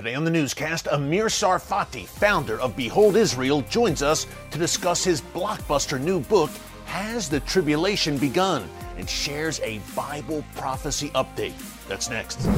Today 0.00 0.14
on 0.14 0.24
the 0.24 0.30
newscast, 0.30 0.88
Amir 0.90 1.26
Tsarfati, 1.26 2.06
founder 2.06 2.58
of 2.58 2.74
Behold 2.74 3.16
Israel, 3.16 3.60
joins 3.68 4.02
us 4.02 4.26
to 4.50 4.56
discuss 4.56 5.04
his 5.04 5.20
blockbuster 5.20 6.00
new 6.00 6.20
book, 6.20 6.48
Has 6.86 7.28
the 7.28 7.40
Tribulation 7.40 8.16
Begun? 8.16 8.66
and 8.96 9.06
shares 9.06 9.60
a 9.60 9.78
Bible 9.94 10.42
prophecy 10.54 11.10
update. 11.10 11.52
That's 11.86 12.08
next. 12.08 12.48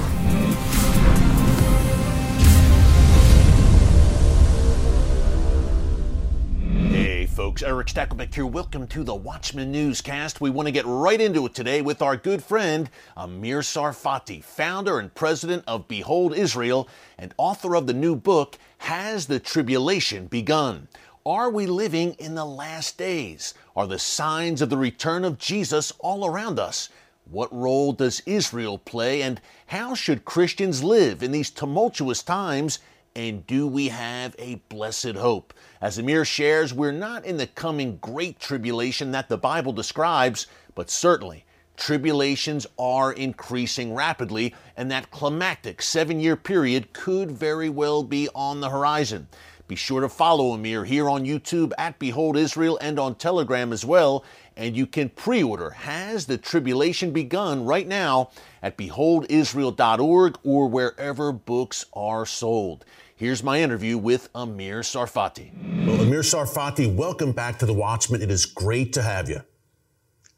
Folks, 7.52 7.62
Erick 7.62 7.88
Stakelbeck 7.88 8.34
here. 8.34 8.46
Welcome 8.46 8.86
to 8.86 9.04
the 9.04 9.14
Watchman 9.14 9.70
Newscast. 9.70 10.40
We 10.40 10.48
want 10.48 10.68
to 10.68 10.72
get 10.72 10.86
right 10.86 11.20
into 11.20 11.44
it 11.44 11.52
today 11.52 11.82
with 11.82 12.00
our 12.00 12.16
good 12.16 12.42
friend 12.42 12.88
Amir 13.14 13.60
Tsarfati, 13.60 14.42
founder 14.42 14.98
and 14.98 15.14
president 15.14 15.62
of 15.66 15.86
Behold 15.86 16.34
Israel 16.34 16.88
and 17.18 17.34
author 17.36 17.76
of 17.76 17.86
the 17.86 17.92
new 17.92 18.16
book, 18.16 18.56
Has 18.78 19.26
the 19.26 19.38
Tribulation 19.38 20.28
Begun? 20.28 20.88
Are 21.26 21.50
we 21.50 21.66
living 21.66 22.14
in 22.14 22.36
the 22.36 22.46
last 22.46 22.96
days? 22.96 23.52
Are 23.76 23.86
the 23.86 23.98
signs 23.98 24.62
of 24.62 24.70
the 24.70 24.78
return 24.78 25.22
of 25.22 25.36
Jesus 25.38 25.92
all 25.98 26.24
around 26.24 26.58
us? 26.58 26.88
What 27.30 27.52
role 27.52 27.92
does 27.92 28.22
Israel 28.24 28.78
play, 28.78 29.20
and 29.20 29.42
how 29.66 29.94
should 29.94 30.24
Christians 30.24 30.82
live 30.82 31.22
in 31.22 31.32
these 31.32 31.50
tumultuous 31.50 32.22
times? 32.22 32.78
And 33.14 33.46
do 33.46 33.66
we 33.66 33.88
have 33.88 34.34
a 34.38 34.62
blessed 34.70 35.16
hope? 35.16 35.52
As 35.82 35.98
Amir 35.98 36.24
shares, 36.24 36.72
we're 36.72 36.92
not 36.92 37.26
in 37.26 37.36
the 37.36 37.46
coming 37.46 37.98
great 37.98 38.40
tribulation 38.40 39.12
that 39.12 39.28
the 39.28 39.36
Bible 39.36 39.74
describes, 39.74 40.46
but 40.74 40.90
certainly 40.90 41.44
tribulations 41.76 42.66
are 42.78 43.12
increasing 43.12 43.94
rapidly, 43.94 44.54
and 44.76 44.90
that 44.90 45.10
climactic 45.10 45.82
seven 45.82 46.20
year 46.20 46.36
period 46.36 46.92
could 46.94 47.30
very 47.30 47.68
well 47.68 48.02
be 48.02 48.28
on 48.34 48.60
the 48.60 48.70
horizon. 48.70 49.26
Be 49.68 49.76
sure 49.76 50.00
to 50.00 50.08
follow 50.08 50.52
Amir 50.52 50.84
here 50.84 51.08
on 51.08 51.24
YouTube 51.24 51.72
at 51.78 51.98
Behold 51.98 52.36
Israel 52.36 52.78
and 52.80 52.98
on 52.98 53.14
Telegram 53.14 53.72
as 53.72 53.84
well. 53.84 54.24
And 54.56 54.76
you 54.76 54.86
can 54.86 55.08
pre 55.08 55.42
order 55.42 55.70
Has 55.70 56.26
the 56.26 56.36
Tribulation 56.36 57.10
Begun 57.10 57.64
right 57.64 57.88
now 57.88 58.30
at 58.62 58.76
beholdisrael.org 58.76 60.38
or 60.44 60.68
wherever 60.68 61.32
books 61.32 61.86
are 61.94 62.26
sold. 62.26 62.84
Here's 63.22 63.44
my 63.44 63.62
interview 63.62 63.98
with 63.98 64.28
Amir 64.34 64.80
Tsarfati. 64.80 65.86
Well, 65.86 66.00
Amir 66.00 66.22
Tsarfati, 66.22 66.92
welcome 66.92 67.30
back 67.30 67.60
to 67.60 67.66
The 67.66 67.72
Watchman. 67.72 68.20
It 68.20 68.32
is 68.32 68.44
great 68.46 68.92
to 68.94 69.02
have 69.02 69.28
you. 69.28 69.42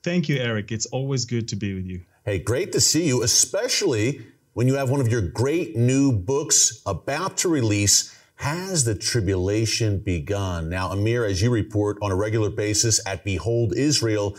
Thank 0.03 0.29
you, 0.29 0.37
Erick. 0.37 0.71
It's 0.71 0.85
always 0.85 1.25
good 1.25 1.49
to 1.49 1.57
be 1.57 1.73
with 1.73 1.87
you. 1.87 2.03
Hey, 2.27 2.39
great 2.39 2.73
to 2.73 2.83
see 2.83 3.07
you, 3.07 3.23
especially 3.23 4.27
when 4.53 4.69
you 4.69 4.75
have 4.75 4.91
one 4.91 5.01
of 5.01 5.09
your 5.09 5.23
great 5.23 5.75
new 5.75 6.12
books 6.12 6.83
about 6.85 7.39
to 7.39 7.49
release 7.49 8.15
has 8.35 8.85
the 8.85 8.95
tribulation 8.95 10.01
begun? 10.01 10.69
Now, 10.69 10.93
Amir, 10.93 11.25
as 11.25 11.41
you 11.41 11.49
report 11.49 11.97
on 12.03 12.12
a 12.12 12.15
regular 12.15 12.51
basis 12.51 13.01
at 13.07 13.25
Behold 13.25 13.75
Israel, 13.75 14.37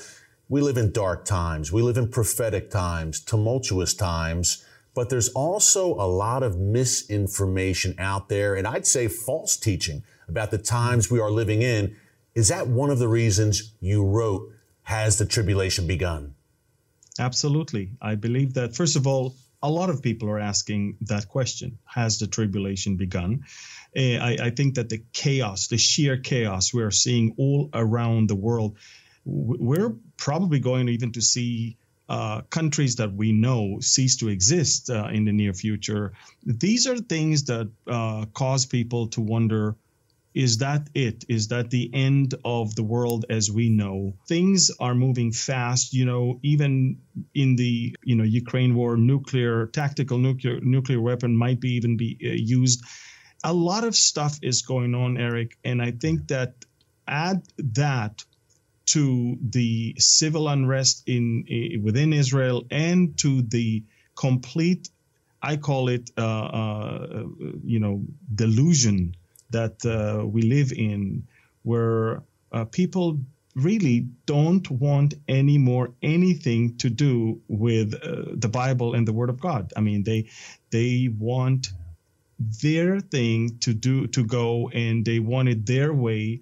we 0.50 0.62
live 0.62 0.78
in 0.78 0.92
dark 0.92 1.26
times. 1.26 1.72
We 1.72 1.82
live 1.82 1.98
in 1.98 2.10
prophetic 2.10 2.70
times, 2.70 3.22
tumultuous 3.22 3.96
times, 3.96 4.64
but 4.96 5.10
there's 5.10 5.30
also 5.30 5.94
a 5.94 6.08
lot 6.08 6.42
of 6.42 6.58
misinformation 6.58 7.94
out 8.00 8.30
there, 8.30 8.56
and 8.56 8.66
I'd 8.66 8.88
say 8.88 9.08
false 9.08 9.58
teaching 9.58 10.04
about 10.28 10.50
the 10.50 10.58
times 10.58 11.12
we 11.12 11.20
are 11.20 11.30
living 11.30 11.62
in. 11.62 11.96
Is 12.34 12.48
that 12.48 12.68
one 12.68 12.90
of 12.90 13.00
the 13.00 13.08
reasons 13.08 13.74
you 13.80 14.04
wrote, 14.04 14.52
Has 14.84 15.18
the 15.18 15.26
Tribulation 15.26 15.86
Begun? 15.86 16.36
Absolutely. 17.20 17.92
I 18.02 18.16
believe 18.16 18.56
that, 18.56 18.76
first 18.76 18.96
of 18.96 19.06
all, 19.06 19.36
a 19.62 19.70
lot 19.70 19.90
of 19.90 20.02
people 20.02 20.30
are 20.30 20.40
asking 20.40 20.98
that 21.02 21.28
question 21.28 21.78
Has 21.86 22.20
the 22.20 22.28
tribulation 22.28 22.98
begun? 22.98 23.46
Uh, 23.96 24.18
I, 24.22 24.38
I, 24.44 24.50
think 24.50 24.76
that 24.76 24.90
the 24.90 25.04
chaos, 25.14 25.68
the 25.68 25.78
sheer 25.78 26.18
chaos 26.18 26.74
we 26.74 26.84
are 26.84 26.92
seeing 26.92 27.34
all 27.38 27.70
around 27.74 28.30
the 28.30 28.36
world, 28.36 28.78
we're 29.24 29.96
probably 30.18 30.60
going 30.60 30.90
even 30.90 31.14
to 31.14 31.22
see 31.22 31.78
uh, 32.08 32.42
countries 32.50 32.98
that 32.98 33.14
we 33.14 33.32
know 33.32 33.80
cease 33.82 34.18
to 34.18 34.30
exist 34.30 34.90
uh, 34.90 35.08
in 35.12 35.26
the 35.26 35.32
near 35.32 35.54
future. 35.54 36.14
These 36.44 36.88
are 36.88 36.98
things 36.98 37.46
that 37.46 37.72
uh, 37.88 38.26
cause 38.34 38.66
people 38.66 39.08
to 39.10 39.22
wonder 39.22 39.76
is 40.36 40.58
that 40.58 40.90
it? 40.94 41.24
Is 41.30 41.48
that 41.48 41.70
the 41.70 41.90
end 41.94 42.36
of 42.44 42.76
the 42.76 42.84
world 42.84 43.24
as 43.30 43.50
we 43.50 43.70
know? 43.70 44.18
Things 44.28 44.70
are 44.82 44.94
moving 44.94 45.32
fast, 45.32 45.94
you 45.94 46.04
know, 46.06 46.42
even 46.44 46.98
in 47.34 47.56
the, 47.56 47.96
you 48.04 48.18
know, 48.18 48.26
Ukraine 48.26 48.76
war, 48.76 48.98
nuclear, 48.98 49.68
tactical 49.68 50.18
nuclear 50.18 50.60
nuclear 50.60 51.00
weapon 51.00 51.38
might 51.38 51.62
be 51.62 51.76
even 51.76 51.96
be 51.96 52.18
uh, 52.22 52.34
used. 52.36 52.84
A 53.46 53.54
lot 53.54 53.86
of 53.86 53.96
stuff 53.96 54.38
is 54.42 54.62
going 54.62 54.94
on, 54.94 55.18
Erick, 55.18 55.58
and 55.64 55.82
I 55.82 55.92
think 55.92 56.28
that 56.28 56.66
add 57.08 57.44
that 57.58 58.26
to 58.86 59.38
the 59.42 59.96
civil 59.98 60.48
unrest 60.48 61.04
in, 61.08 61.46
in 61.48 61.84
within 61.84 62.14
Israel 62.14 62.66
and 62.70 63.18
to 63.20 63.42
the 63.42 63.84
complete 64.16 64.90
I 65.46 65.58
call 65.58 65.90
it, 65.90 66.10
uh, 66.18 66.22
uh, 66.22 67.24
you 67.64 67.80
know, 67.80 68.04
delusion 68.34 69.16
that 69.52 69.86
uh, 69.86 70.26
we 70.26 70.42
live 70.42 70.72
in, 70.72 71.28
where 71.62 72.24
uh, 72.52 72.66
people 72.66 73.20
really 73.56 74.08
don't 74.26 74.70
want 74.72 75.14
any 75.28 75.60
more 75.60 75.94
anything 76.02 76.78
to 76.78 76.90
do 76.90 77.42
with 77.48 77.94
uh, 77.94 78.34
the 78.34 78.50
Bible 78.50 78.96
and 78.96 79.08
the 79.08 79.14
Word 79.14 79.30
of 79.30 79.40
God. 79.40 79.72
I 79.78 79.82
mean, 79.82 80.04
they 80.04 80.30
they 80.72 81.10
want 81.16 81.70
their 82.40 83.00
thing 83.00 83.60
to 83.60 83.74
do 83.74 84.08
to 84.08 84.26
go, 84.26 84.70
and 84.70 85.06
they 85.06 85.20
want 85.20 85.50
it 85.50 85.66
their 85.68 85.94
way, 85.94 86.42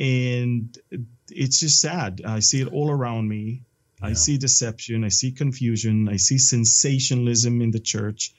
and 0.00 0.76
it's 1.34 1.60
just 1.60 1.80
sad. 1.80 2.22
I 2.24 2.40
see 2.40 2.60
it 2.60 2.68
all 2.68 2.90
around 2.90 3.28
me. 3.28 3.62
Yeah. 4.00 4.08
I 4.08 4.12
see 4.14 4.38
deception. 4.38 5.04
I 5.04 5.08
see 5.08 5.32
confusion. 5.32 6.08
I 6.08 6.16
see 6.16 6.38
sensationalism 6.38 7.60
in 7.60 7.70
the 7.70 7.80
church. 7.80 8.34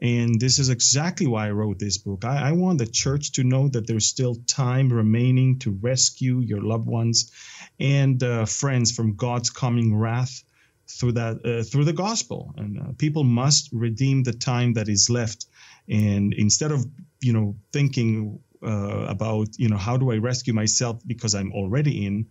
And 0.00 0.40
this 0.40 0.58
is 0.60 0.68
exactly 0.68 1.26
why 1.26 1.48
I 1.48 1.50
wrote 1.50 1.78
this 1.78 1.98
book. 1.98 2.24
I, 2.24 2.50
I, 2.50 2.52
want 2.52 2.78
the 2.78 2.86
church 2.86 3.32
to 3.32 3.42
know 3.42 3.68
that 3.68 3.88
there's 3.88 4.06
still 4.06 4.36
time 4.46 4.92
remaining 4.92 5.58
to 5.60 5.72
rescue 5.72 6.38
your 6.38 6.62
loved 6.62 6.86
ones 6.86 7.32
and 7.80 8.22
uh, 8.22 8.44
friends 8.44 8.92
from 8.92 9.16
God's 9.16 9.50
coming 9.50 9.96
wrath 9.96 10.44
through 10.86 11.12
that 11.12 11.44
uh, 11.44 11.64
through 11.64 11.84
the 11.84 11.92
gospel. 11.92 12.54
And 12.56 12.78
uh, 12.78 12.84
people 12.96 13.24
must 13.24 13.70
redeem 13.72 14.22
the 14.22 14.32
time 14.32 14.74
that 14.74 14.88
is 14.88 15.10
left. 15.10 15.46
And 15.88 16.32
instead 16.32 16.70
of 16.70 16.86
you 17.20 17.32
know 17.32 17.56
thinking 17.72 18.38
uh, 18.62 19.06
about 19.08 19.48
you 19.56 19.68
know 19.68 19.76
how 19.76 19.96
do 19.96 20.10
I 20.10 20.16
rescue 20.16 20.52
myself 20.52 21.00
because 21.06 21.34
I'm 21.34 21.52
already 21.52 22.06
in, 22.06 22.26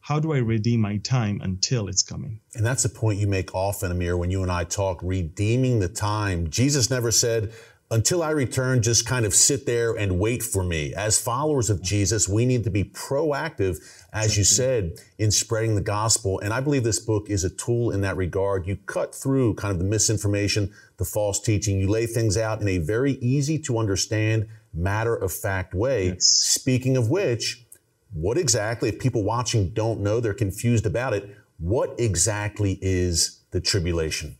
how 0.00 0.18
do 0.18 0.32
I 0.32 0.38
redeem 0.38 0.80
my 0.80 0.98
time 0.98 1.40
until 1.42 1.88
it's 1.88 2.02
coming? 2.02 2.40
And 2.54 2.66
that's 2.66 2.84
a 2.84 2.88
point 2.88 3.20
you 3.20 3.28
make 3.28 3.54
often, 3.54 3.90
Amir, 3.90 4.16
when 4.16 4.30
you 4.30 4.42
and 4.42 4.50
I 4.50 4.64
talk, 4.64 5.00
redeeming 5.02 5.80
the 5.80 5.88
time. 5.88 6.50
Jesus 6.50 6.90
never 6.90 7.10
said, 7.10 7.52
until 7.92 8.22
I 8.22 8.30
return, 8.30 8.80
just 8.80 9.06
kind 9.06 9.26
of 9.26 9.34
sit 9.34 9.66
there 9.66 9.92
and 9.92 10.18
wait 10.18 10.42
for 10.42 10.64
me. 10.64 10.94
As 10.94 11.20
followers 11.20 11.68
of 11.68 11.82
Jesus, 11.82 12.26
we 12.26 12.46
need 12.46 12.64
to 12.64 12.70
be 12.70 12.84
proactive, 12.84 13.78
as 14.14 14.38
you 14.38 14.44
said, 14.44 14.92
in 15.18 15.30
spreading 15.30 15.74
the 15.74 15.82
gospel. 15.82 16.40
And 16.40 16.54
I 16.54 16.60
believe 16.60 16.84
this 16.84 16.98
book 16.98 17.28
is 17.28 17.44
a 17.44 17.50
tool 17.50 17.90
in 17.90 18.00
that 18.00 18.16
regard. 18.16 18.66
You 18.66 18.76
cut 18.76 19.14
through 19.14 19.54
kind 19.54 19.72
of 19.72 19.78
the 19.78 19.84
misinformation, 19.84 20.72
the 20.96 21.04
false 21.04 21.38
teaching. 21.38 21.78
You 21.78 21.86
lay 21.86 22.06
things 22.06 22.38
out 22.38 22.62
in 22.62 22.68
a 22.68 22.78
very 22.78 23.12
easy 23.20 23.58
to 23.60 23.76
understand, 23.76 24.48
matter 24.74 25.14
of 25.14 25.32
fact 25.32 25.74
way. 25.74 26.08
Yes. 26.08 26.24
Speaking 26.24 26.96
of 26.96 27.10
which, 27.10 27.64
what 28.12 28.38
exactly, 28.38 28.88
if 28.88 28.98
people 28.98 29.22
watching 29.22 29.70
don't 29.70 30.00
know, 30.00 30.20
they're 30.20 30.34
confused 30.34 30.86
about 30.86 31.14
it, 31.14 31.28
what 31.58 31.98
exactly 31.98 32.78
is 32.82 33.40
the 33.50 33.60
tribulation? 33.60 34.36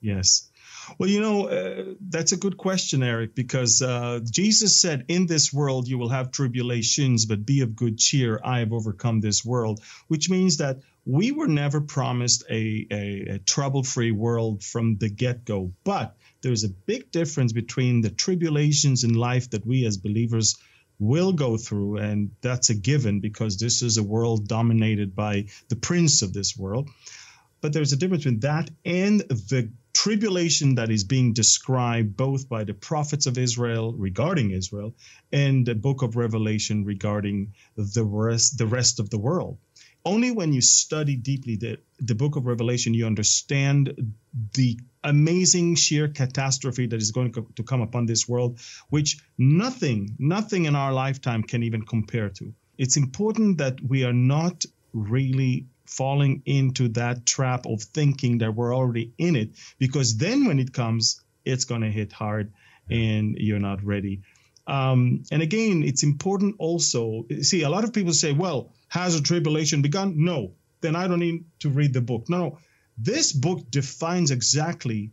Yes. 0.00 0.50
Well, 0.98 1.08
you 1.08 1.20
know, 1.20 1.48
uh, 1.48 1.94
that's 2.10 2.32
a 2.32 2.36
good 2.36 2.56
question, 2.56 3.02
Erick, 3.02 3.34
because 3.34 3.80
uh, 3.80 4.20
Jesus 4.30 4.78
said, 4.78 5.04
In 5.08 5.26
this 5.26 5.52
world 5.52 5.88
you 5.88 5.96
will 5.98 6.10
have 6.10 6.30
tribulations, 6.30 7.24
but 7.24 7.46
be 7.46 7.62
of 7.62 7.74
good 7.74 7.98
cheer. 7.98 8.40
I 8.44 8.58
have 8.58 8.72
overcome 8.72 9.20
this 9.20 9.44
world, 9.44 9.80
which 10.08 10.28
means 10.28 10.58
that 10.58 10.80
we 11.06 11.32
were 11.32 11.48
never 11.48 11.80
promised 11.80 12.44
a, 12.50 12.86
a, 12.90 13.34
a 13.34 13.38
trouble 13.38 13.82
free 13.82 14.10
world 14.10 14.62
from 14.62 14.96
the 14.96 15.08
get 15.08 15.44
go. 15.44 15.72
But 15.84 16.16
there's 16.44 16.62
a 16.62 16.68
big 16.68 17.10
difference 17.10 17.52
between 17.52 18.02
the 18.02 18.10
tribulations 18.10 19.02
in 19.02 19.14
life 19.14 19.50
that 19.50 19.66
we 19.66 19.84
as 19.86 19.96
believers 19.96 20.56
will 21.00 21.32
go 21.32 21.56
through, 21.56 21.96
and 21.96 22.30
that's 22.40 22.70
a 22.70 22.74
given 22.74 23.18
because 23.20 23.56
this 23.56 23.82
is 23.82 23.96
a 23.96 24.02
world 24.02 24.46
dominated 24.46 25.16
by 25.16 25.46
the 25.68 25.76
prince 25.76 26.22
of 26.22 26.32
this 26.32 26.56
world. 26.56 26.88
But 27.60 27.72
there's 27.72 27.92
a 27.92 27.96
difference 27.96 28.24
between 28.24 28.40
that 28.40 28.70
and 28.84 29.20
the 29.20 29.72
tribulation 29.94 30.74
that 30.74 30.90
is 30.90 31.04
being 31.04 31.32
described 31.32 32.16
both 32.16 32.48
by 32.48 32.64
the 32.64 32.74
prophets 32.74 33.26
of 33.26 33.38
Israel 33.38 33.94
regarding 33.94 34.50
Israel 34.50 34.94
and 35.32 35.64
the 35.64 35.74
book 35.74 36.02
of 36.02 36.14
Revelation 36.14 36.84
regarding 36.84 37.54
the 37.76 38.04
rest, 38.04 38.58
the 38.58 38.66
rest 38.66 39.00
of 39.00 39.08
the 39.08 39.18
world. 39.18 39.56
Only 40.04 40.30
when 40.30 40.52
you 40.52 40.60
study 40.60 41.16
deeply 41.16 41.56
the, 41.56 41.78
the 41.98 42.14
book 42.14 42.36
of 42.36 42.44
Revelation, 42.44 42.92
you 42.92 43.06
understand 43.06 44.12
the 44.52 44.78
amazing 45.04 45.76
sheer 45.76 46.08
catastrophe 46.08 46.86
that 46.86 47.00
is 47.00 47.12
going 47.12 47.32
to 47.32 47.62
come 47.62 47.82
upon 47.82 48.06
this 48.06 48.28
world, 48.28 48.58
which 48.88 49.18
nothing, 49.38 50.16
nothing 50.18 50.64
in 50.64 50.74
our 50.74 50.92
lifetime 50.92 51.42
can 51.42 51.62
even 51.62 51.82
compare 51.82 52.30
to. 52.30 52.52
It's 52.78 52.96
important 52.96 53.58
that 53.58 53.80
we 53.80 54.04
are 54.04 54.12
not 54.12 54.64
really 54.92 55.66
falling 55.86 56.42
into 56.46 56.88
that 56.88 57.26
trap 57.26 57.66
of 57.66 57.82
thinking 57.82 58.38
that 58.38 58.54
we're 58.54 58.74
already 58.74 59.12
in 59.18 59.36
it, 59.36 59.50
because 59.78 60.16
then 60.16 60.46
when 60.46 60.58
it 60.58 60.72
comes, 60.72 61.20
it's 61.44 61.66
going 61.66 61.82
to 61.82 61.90
hit 61.90 62.12
hard 62.12 62.52
and 62.90 63.36
you're 63.36 63.60
not 63.60 63.84
ready. 63.84 64.22
Um, 64.66 65.24
and 65.30 65.42
again, 65.42 65.82
it's 65.84 66.02
important 66.02 66.56
also. 66.58 67.26
See, 67.42 67.62
a 67.62 67.68
lot 67.68 67.84
of 67.84 67.92
people 67.92 68.14
say, 68.14 68.32
well, 68.32 68.72
has 68.88 69.14
a 69.14 69.22
tribulation 69.22 69.82
begun? 69.82 70.24
No. 70.24 70.52
Then 70.80 70.96
I 70.96 71.06
don't 71.06 71.20
need 71.20 71.44
to 71.60 71.68
read 71.68 71.92
the 71.92 72.00
book. 72.00 72.28
No, 72.28 72.38
no. 72.38 72.58
This 72.96 73.32
book 73.32 73.70
defines 73.70 74.30
exactly 74.30 75.10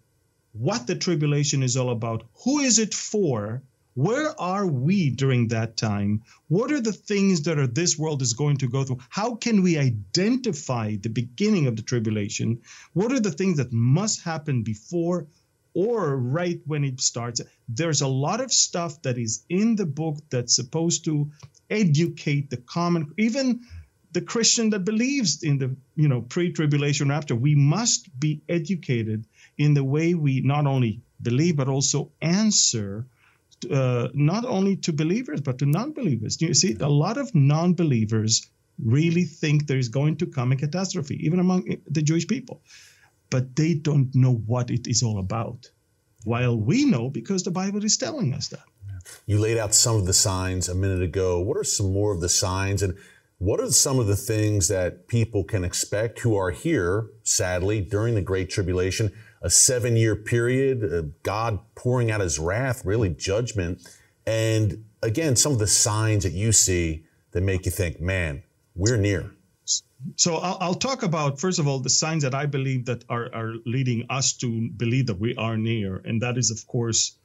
what 0.53 0.85
the 0.85 0.95
tribulation 0.95 1.63
is 1.63 1.77
all 1.77 1.89
about. 1.89 2.23
Who 2.43 2.59
is 2.59 2.77
it 2.77 2.93
for? 2.93 3.63
Where 3.93 4.39
are 4.39 4.67
we 4.67 5.09
during 5.09 5.49
that 5.49 5.77
time? 5.77 6.23
What 6.47 6.71
are 6.71 6.79
the 6.79 6.93
things 6.93 7.41
that 7.43 7.57
are 7.57 7.67
this 7.67 7.97
world 7.97 8.21
is 8.21 8.33
going 8.33 8.57
to 8.57 8.67
go 8.67 8.83
through? 8.83 8.99
How 9.09 9.35
can 9.35 9.63
we 9.63 9.77
identify 9.77 10.95
the 10.95 11.09
beginning 11.09 11.67
of 11.67 11.75
the 11.75 11.81
tribulation? 11.81 12.61
What 12.93 13.11
are 13.11 13.19
the 13.19 13.31
things 13.31 13.57
that 13.57 13.73
must 13.73 14.21
happen 14.21 14.63
before 14.63 15.27
or 15.73 16.15
right 16.17 16.61
when 16.65 16.83
it 16.83 17.01
starts? 17.01 17.41
There's 17.67 18.01
a 18.01 18.07
lot 18.07 18.41
of 18.41 18.53
stuff 18.53 19.01
that 19.01 19.17
is 19.17 19.43
in 19.49 19.75
the 19.75 19.85
book 19.85 20.19
that's 20.29 20.55
supposed 20.55 21.03
to 21.05 21.31
educate 21.69 22.49
the 22.49 22.57
common 22.57 23.13
even 23.17 23.61
the 24.13 24.21
Christian 24.21 24.71
that 24.71 24.85
believes 24.85 25.43
in 25.43 25.57
the 25.57 25.75
you 25.95 26.07
know 26.07 26.21
pre-tribulation 26.21 27.09
rapture, 27.09 27.35
we 27.35 27.55
must 27.55 28.07
be 28.19 28.41
educated 28.49 29.25
in 29.57 29.73
the 29.73 29.83
way 29.83 30.13
we 30.13 30.41
not 30.41 30.67
only 30.67 31.01
believe 31.21 31.57
but 31.57 31.67
also 31.67 32.11
answer. 32.21 33.07
Uh, 33.69 34.07
not 34.15 34.43
only 34.43 34.75
to 34.75 34.91
believers 34.91 35.39
but 35.39 35.59
to 35.59 35.67
non-believers. 35.67 36.41
You 36.41 36.55
see, 36.55 36.75
a 36.79 36.89
lot 36.89 37.19
of 37.19 37.35
non-believers 37.35 38.49
really 38.83 39.25
think 39.25 39.67
there 39.67 39.77
is 39.77 39.89
going 39.89 40.17
to 40.17 40.25
come 40.25 40.51
a 40.51 40.55
catastrophe, 40.55 41.25
even 41.25 41.39
among 41.39 41.77
the 41.87 42.01
Jewish 42.01 42.27
people, 42.27 42.63
but 43.29 43.55
they 43.55 43.75
don't 43.75 44.15
know 44.15 44.33
what 44.33 44.71
it 44.71 44.87
is 44.87 45.03
all 45.03 45.19
about. 45.19 45.69
While 46.23 46.57
we 46.57 46.85
know 46.85 47.09
because 47.09 47.43
the 47.43 47.51
Bible 47.51 47.83
is 47.83 47.97
telling 47.97 48.33
us 48.33 48.47
that. 48.47 48.63
You 49.25 49.39
laid 49.39 49.57
out 49.57 49.73
some 49.73 49.95
of 49.95 50.05
the 50.05 50.13
signs 50.13 50.69
a 50.69 50.75
minute 50.75 51.01
ago. 51.01 51.39
What 51.39 51.57
are 51.57 51.63
some 51.63 51.93
more 51.93 52.11
of 52.13 52.21
the 52.21 52.29
signs? 52.29 52.81
And 52.81 52.97
what 53.41 53.59
are 53.59 53.71
some 53.71 53.97
of 53.97 54.05
the 54.05 54.15
things 54.15 54.67
that 54.67 55.07
people 55.07 55.43
can 55.43 55.63
expect 55.63 56.19
who 56.19 56.37
are 56.37 56.51
here, 56.51 57.07
sadly, 57.23 57.81
during 57.81 58.13
the 58.13 58.21
Great 58.21 58.51
Tribulation, 58.51 59.11
a 59.41 59.49
seven 59.49 59.95
year 59.95 60.15
period, 60.15 61.15
God 61.23 61.57
pouring 61.73 62.11
out 62.11 62.21
his 62.21 62.37
wrath, 62.37 62.85
really 62.85 63.09
judgment? 63.09 63.81
And 64.27 64.85
again, 65.01 65.35
some 65.35 65.53
of 65.53 65.57
the 65.57 65.65
signs 65.65 66.23
that 66.23 66.33
you 66.33 66.51
see 66.51 67.03
that 67.31 67.41
make 67.41 67.65
you 67.65 67.71
think, 67.71 67.99
man, 67.99 68.43
we're 68.75 68.97
near. 68.97 69.31
So 70.17 70.35
I'll, 70.35 70.57
I'll, 70.61 70.75
talk 70.75 71.01
about 71.01 71.39
first 71.39 71.57
of 71.57 71.67
all 71.67 71.79
the 71.79 71.89
signs 71.89 72.21
that 72.21 72.35
I 72.35 72.45
believe 72.45 72.85
that 72.85 73.05
are, 73.09 73.33
are 73.33 73.53
leading 73.65 74.05
us 74.11 74.33
to 74.33 74.69
believe 74.69 75.07
that 75.07 75.19
we 75.19 75.35
are 75.35 75.57
near, 75.57 75.99
and 76.05 76.21
that 76.21 76.37
is 76.37 76.51
of 76.51 76.67
course 76.67 77.15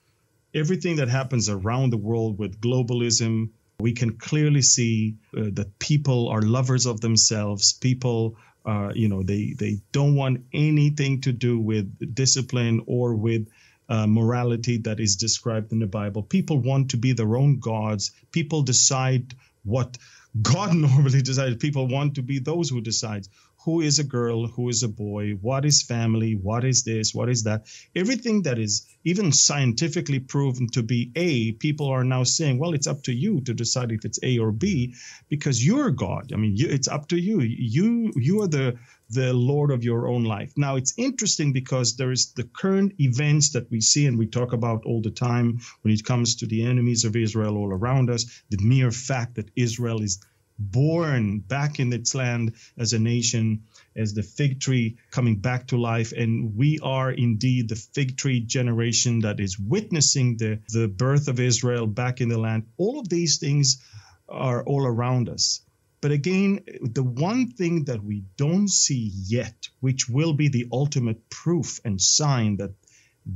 everything 0.54 0.96
that 0.96 1.08
happens 1.08 1.50
around 1.50 1.90
the 1.90 1.98
world 1.98 2.38
with 2.38 2.58
globalism, 2.58 3.50
we 3.78 3.92
can 3.92 4.16
clearly 4.16 4.62
see 4.62 5.16
uh, 5.36 5.50
that 5.52 5.78
people 5.78 6.28
are 6.28 6.42
lovers 6.42 6.86
of 6.86 7.00
themselves. 7.00 7.72
People, 7.74 8.36
uh, 8.64 8.92
you 8.94 9.08
know, 9.08 9.22
they 9.22 9.54
they 9.58 9.78
don't 9.92 10.14
want 10.14 10.44
anything 10.52 11.20
to 11.22 11.32
do 11.32 11.58
with 11.58 12.14
discipline 12.14 12.82
or 12.86 13.14
with 13.14 13.48
uh, 13.88 14.06
morality 14.06 14.78
that 14.78 14.98
is 14.98 15.16
described 15.16 15.72
in 15.72 15.78
the 15.78 15.86
Bible. 15.86 16.22
People 16.22 16.58
want 16.58 16.90
to 16.90 16.96
be 16.96 17.12
their 17.12 17.36
own 17.36 17.60
gods. 17.60 18.12
People 18.32 18.62
decide 18.62 19.34
what 19.62 19.98
God 20.40 20.74
normally 20.86 21.22
decides. 21.22 21.56
People 21.56 21.86
want 21.86 22.14
to 22.14 22.22
be 22.22 22.38
those 22.38 22.70
who 22.70 22.80
decide 22.80 23.28
who 23.66 23.80
is 23.80 23.98
a 23.98 24.04
girl, 24.04 24.46
who 24.46 24.68
is 24.68 24.84
a 24.84 24.88
boy, 24.88 25.32
what 25.42 25.64
is 25.64 25.82
family, 25.82 26.34
what 26.34 26.64
is 26.64 26.84
this, 26.84 27.12
what 27.12 27.28
is 27.28 27.42
that. 27.42 27.66
Everything 27.96 28.42
that 28.42 28.60
is 28.60 28.86
even 29.02 29.32
scientifically 29.32 30.20
proven 30.20 30.68
to 30.68 30.84
be 30.84 31.10
A, 31.16 31.50
people 31.50 31.88
are 31.88 32.04
now 32.04 32.22
saying, 32.22 32.60
well, 32.60 32.74
it's 32.74 32.86
up 32.86 33.02
to 33.02 33.12
you 33.12 33.40
to 33.40 33.52
decide 33.54 33.90
if 33.90 34.04
it's 34.04 34.20
A 34.22 34.38
or 34.38 34.52
B 34.52 34.94
because 35.28 35.66
you're 35.66 35.90
God. 35.90 36.32
I 36.32 36.36
mean, 36.36 36.56
you, 36.56 36.68
it's 36.68 36.86
up 36.86 37.08
to 37.08 37.16
you. 37.16 37.40
You 37.40 38.12
you 38.14 38.42
are 38.42 38.48
the 38.48 38.78
the 39.10 39.32
Lord 39.32 39.72
of 39.72 39.82
your 39.82 40.08
own 40.08 40.24
life. 40.24 40.52
Now, 40.56 40.76
it's 40.76 40.94
interesting 40.96 41.52
because 41.52 41.96
there 41.96 42.12
is 42.12 42.32
the 42.32 42.44
current 42.44 42.92
events 43.00 43.50
that 43.50 43.70
we 43.70 43.80
see 43.80 44.06
and 44.06 44.18
we 44.18 44.26
talk 44.26 44.52
about 44.52 44.84
all 44.84 45.02
the 45.02 45.10
time 45.10 45.60
when 45.82 45.92
it 45.92 46.04
comes 46.04 46.36
to 46.36 46.46
the 46.46 46.64
enemies 46.66 47.04
of 47.04 47.16
Israel 47.16 47.56
all 47.56 47.72
around 47.72 48.10
us, 48.10 48.24
the 48.50 48.58
mere 48.58 48.90
fact 48.90 49.36
that 49.36 49.50
Israel 49.56 50.02
is 50.02 50.20
born 50.58 51.40
back 51.40 51.80
in 51.80 51.92
its 51.92 52.14
land 52.14 52.54
as 52.78 52.92
a 52.92 52.98
nation, 52.98 53.64
as 53.94 54.14
the 54.14 54.22
fig 54.22 54.60
tree 54.60 54.96
coming 55.10 55.36
back 55.36 55.68
to 55.68 55.76
life. 55.76 56.12
And 56.12 56.56
we 56.56 56.78
are 56.82 57.10
indeed 57.10 57.68
the 57.68 57.76
fig 57.76 58.16
tree 58.16 58.40
generation 58.40 59.20
that 59.20 59.40
is 59.40 59.58
witnessing 59.58 60.36
the, 60.36 60.60
the 60.68 60.88
birth 60.88 61.28
of 61.28 61.40
Israel 61.40 61.86
back 61.86 62.20
in 62.20 62.28
the 62.28 62.38
land. 62.38 62.66
All 62.76 62.98
of 63.00 63.08
these 63.08 63.38
things 63.38 63.82
are 64.28 64.64
all 64.64 64.86
around 64.86 65.28
us. 65.28 65.60
But 66.00 66.12
again, 66.12 66.64
the 66.82 67.02
one 67.02 67.50
thing 67.52 67.84
that 67.84 68.04
we 68.04 68.24
don't 68.36 68.68
see 68.68 69.12
yet, 69.26 69.68
which 69.80 70.08
will 70.08 70.34
be 70.34 70.48
the 70.48 70.68
ultimate 70.70 71.28
proof 71.30 71.80
and 71.84 72.00
sign 72.00 72.58
that 72.58 72.72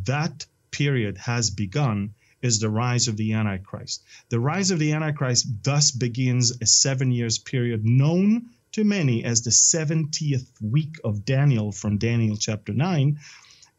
that 0.05 0.47
period 0.71 1.19
has 1.19 1.51
begun, 1.51 2.15
is 2.43 2.59
the 2.59 2.71
rise 2.71 3.09
of 3.09 3.17
the 3.17 3.35
Antichrist. 3.35 4.03
The 4.29 4.41
rise 4.41 4.71
of 4.71 4.79
the 4.79 4.93
Antichrist 4.93 5.47
thus 5.63 5.91
begins 5.91 6.61
a 6.61 6.67
seven 6.67 7.11
years 7.13 7.39
period 7.39 7.85
known 7.85 8.51
to 8.73 8.85
many 8.85 9.25
as 9.25 9.43
the 9.43 9.51
70th 9.51 10.49
week 10.61 10.97
of 11.05 11.25
Daniel 11.25 11.73
from 11.73 11.99
Daniel 11.99 12.37
chapter 12.37 12.73
9. 12.73 13.19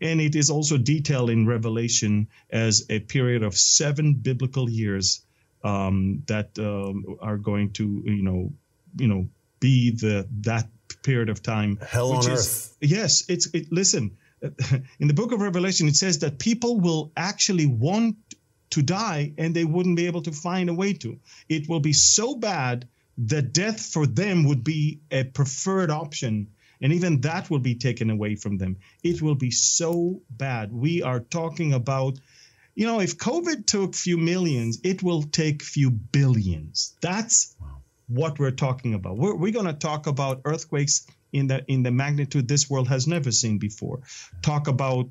And 0.02 0.20
it 0.20 0.36
is 0.36 0.50
also 0.50 0.78
detailed 0.78 1.30
in 1.30 1.46
Revelation 1.46 2.28
as 2.50 2.86
a 2.90 3.00
period 3.00 3.44
of 3.44 3.56
seven 3.56 4.16
biblical 4.16 4.70
years 4.70 5.24
um, 5.64 6.24
that 6.28 6.58
um, 6.58 7.18
are 7.22 7.38
going 7.38 7.72
to, 7.74 8.02
you 8.06 8.24
know, 8.24 8.52
you 8.98 9.08
know, 9.08 9.28
be 9.60 9.92
the 9.92 10.28
that 10.42 10.68
period 11.04 11.30
of 11.30 11.42
time. 11.42 11.78
Hell 11.78 12.14
on 12.14 12.20
is, 12.20 12.28
earth. 12.28 12.78
Yes, 12.82 13.24
it's 13.30 13.48
it. 13.54 13.72
Listen, 13.72 14.18
in 15.00 15.08
the 15.08 15.14
book 15.14 15.32
of 15.32 15.40
Revelation, 15.42 15.88
it 15.88 15.96
says 15.96 16.20
that 16.20 16.40
people 16.40 16.80
will 16.80 17.12
actually 17.16 17.68
want 17.68 18.18
to 18.72 18.82
die 18.82 19.34
and 19.38 19.56
they 19.56 19.66
wouldn't 19.66 19.98
be 19.98 20.08
able 20.08 20.22
to 20.24 20.32
find 20.32 20.70
a 20.70 20.74
way 20.74 20.94
to. 20.94 21.20
It 21.48 21.70
will 21.70 21.80
be 21.80 21.94
so 21.94 22.36
bad 22.36 22.88
that 23.18 23.54
death 23.54 23.82
for 23.82 24.08
them 24.08 24.46
would 24.46 24.64
be 24.64 25.02
a 25.12 25.24
preferred 25.24 25.92
option. 25.92 26.48
And 26.82 26.94
even 26.94 27.22
that 27.22 27.50
will 27.50 27.60
be 27.60 27.76
taken 27.76 28.10
away 28.10 28.36
from 28.36 28.58
them. 28.58 28.78
It 29.04 29.22
will 29.22 29.36
be 29.36 29.52
so 29.52 30.22
bad. 30.30 30.74
We 30.74 31.04
are 31.04 31.20
talking 31.20 31.74
about, 31.74 32.20
you 32.74 32.88
know, 32.88 33.00
if 33.00 33.18
COVID 33.18 33.68
took 33.68 33.94
few 33.94 34.18
millions, 34.18 34.80
it 34.84 35.04
will 35.04 35.22
take 35.22 35.62
few 35.62 35.92
billions. 35.92 36.96
That's 37.02 37.56
what 38.08 38.40
we're 38.40 38.52
talking 38.52 38.94
about. 38.94 39.18
We're, 39.18 39.36
we're 39.36 39.54
going 39.54 39.68
to 39.68 39.74
talk 39.74 40.08
about 40.08 40.42
earthquakes 40.46 41.06
in 41.32 41.48
the 41.48 41.64
in 41.68 41.84
the 41.84 41.92
magnitude 41.92 42.48
this 42.48 42.70
world 42.70 42.88
has 42.88 43.08
never 43.08 43.32
seen 43.32 43.58
before. 43.58 44.02
Talk 44.42 44.68
about 44.68 45.10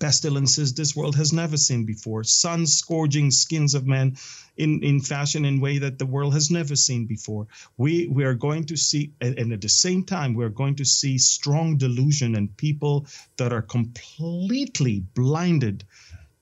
pestilences 0.00 0.74
this 0.74 0.96
world 0.96 1.14
has 1.14 1.32
never 1.32 1.56
seen 1.56 1.84
before, 1.84 2.24
sun 2.24 2.66
scourging 2.66 3.30
skins 3.30 3.74
of 3.74 3.86
men 3.86 4.16
in, 4.56 4.82
in 4.82 5.00
fashion 5.00 5.44
in 5.44 5.60
way 5.60 5.78
that 5.78 5.98
the 5.98 6.06
world 6.06 6.32
has 6.34 6.50
never 6.50 6.74
seen 6.74 7.06
before. 7.06 7.46
We 7.76 8.08
we 8.08 8.24
are 8.24 8.34
going 8.34 8.64
to 8.64 8.76
see, 8.76 9.12
and 9.20 9.52
at 9.52 9.60
the 9.60 9.68
same 9.68 10.04
time, 10.04 10.34
we're 10.34 10.48
going 10.48 10.76
to 10.76 10.84
see 10.84 11.18
strong 11.18 11.76
delusion 11.76 12.34
and 12.34 12.56
people 12.56 13.06
that 13.36 13.52
are 13.52 13.62
completely 13.62 15.00
blinded 15.14 15.84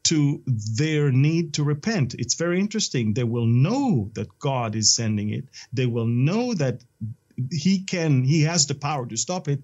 to 0.04 0.42
their 0.46 1.10
need 1.10 1.54
to 1.54 1.64
repent. 1.64 2.14
It's 2.14 2.34
very 2.34 2.60
interesting. 2.60 3.12
They 3.12 3.24
will 3.24 3.46
know 3.46 4.10
that 4.14 4.38
God 4.38 4.74
is 4.74 4.94
sending 4.94 5.30
it. 5.30 5.44
They 5.72 5.86
will 5.86 6.06
know 6.06 6.54
that 6.54 6.82
he 7.52 7.80
can 7.84 8.24
he 8.24 8.42
has 8.42 8.66
the 8.66 8.74
power 8.74 9.06
to 9.06 9.16
stop 9.16 9.48
it 9.48 9.60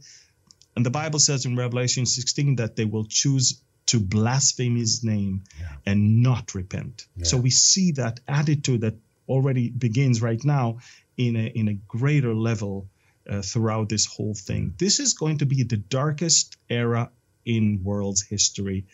and 0.77 0.87
the 0.87 0.91
bible 0.91 1.19
says 1.19 1.45
in 1.45 1.57
revelation 1.57 2.07
16 2.07 2.57
that 2.57 2.77
they 2.77 2.85
will 2.85 3.05
choose 3.05 3.61
to 3.95 4.01
blaspheme 4.01 4.75
his 4.75 5.05
name 5.05 5.45
yeah. 5.61 5.69
and 5.87 6.21
not 6.21 6.55
repent. 6.57 7.07
Yeah. 7.17 7.27
So 7.27 7.37
we 7.37 7.51
see 7.51 7.93
that 7.93 8.19
attitude 8.27 8.81
that 8.81 8.97
already 9.29 9.71
begins 9.71 10.21
right 10.21 10.45
now 10.45 10.79
in 11.17 11.37
a, 11.37 11.47
in 11.47 11.69
a 11.69 11.75
greater 11.75 12.35
level 12.35 12.89
uh, 13.31 13.41
throughout 13.43 13.89
this 13.89 14.05
whole 14.07 14.35
thing. 14.35 14.75
This 14.79 14.99
is 14.99 15.15
going 15.15 15.39
to 15.39 15.47
be 15.47 15.63
the 15.63 15.77
darkest 15.77 16.57
era 16.69 17.11
in 17.45 17.85
world's 17.85 18.23
history. 18.23 18.87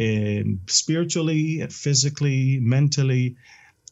Um, 0.00 0.60
spiritually, 0.66 1.66
physically, 1.66 2.58
mentally, 2.58 3.36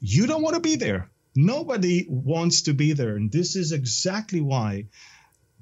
you 0.00 0.26
don't 0.26 0.42
want 0.42 0.54
to 0.54 0.60
be 0.60 0.76
there. 0.76 1.10
Nobody 1.34 2.06
wants 2.08 2.62
to 2.62 2.72
be 2.72 2.94
there. 2.94 3.14
And 3.16 3.30
this 3.30 3.56
is 3.56 3.72
exactly 3.72 4.40
why 4.40 4.86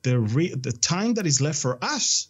the, 0.02 0.20
re- 0.20 0.54
the 0.54 0.72
time 0.72 1.14
that 1.14 1.26
is 1.26 1.40
left 1.40 1.60
for 1.60 1.82
us 1.82 2.28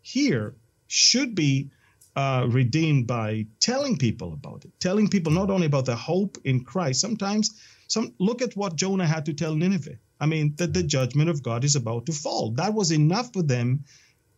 here 0.00 0.54
should 0.86 1.34
be 1.34 1.70
uh, 2.16 2.46
redeemed 2.48 3.06
by 3.06 3.46
telling 3.60 3.98
people 3.98 4.32
about 4.32 4.64
it, 4.64 4.72
telling 4.80 5.08
people 5.08 5.32
not 5.32 5.50
only 5.50 5.66
about 5.66 5.84
the 5.84 5.94
hope 5.94 6.38
in 6.44 6.64
Christ. 6.64 7.00
Sometimes, 7.00 7.60
some 7.88 8.14
look 8.18 8.40
at 8.40 8.56
what 8.56 8.74
Jonah 8.74 9.06
had 9.06 9.26
to 9.26 9.34
tell 9.34 9.54
Nineveh. 9.54 9.98
I 10.18 10.24
mean, 10.24 10.54
that 10.56 10.72
the 10.72 10.82
judgment 10.82 11.28
of 11.28 11.42
God 11.42 11.62
is 11.62 11.76
about 11.76 12.06
to 12.06 12.12
fall. 12.12 12.52
That 12.52 12.72
was 12.72 12.90
enough 12.90 13.34
for 13.34 13.42
them 13.42 13.84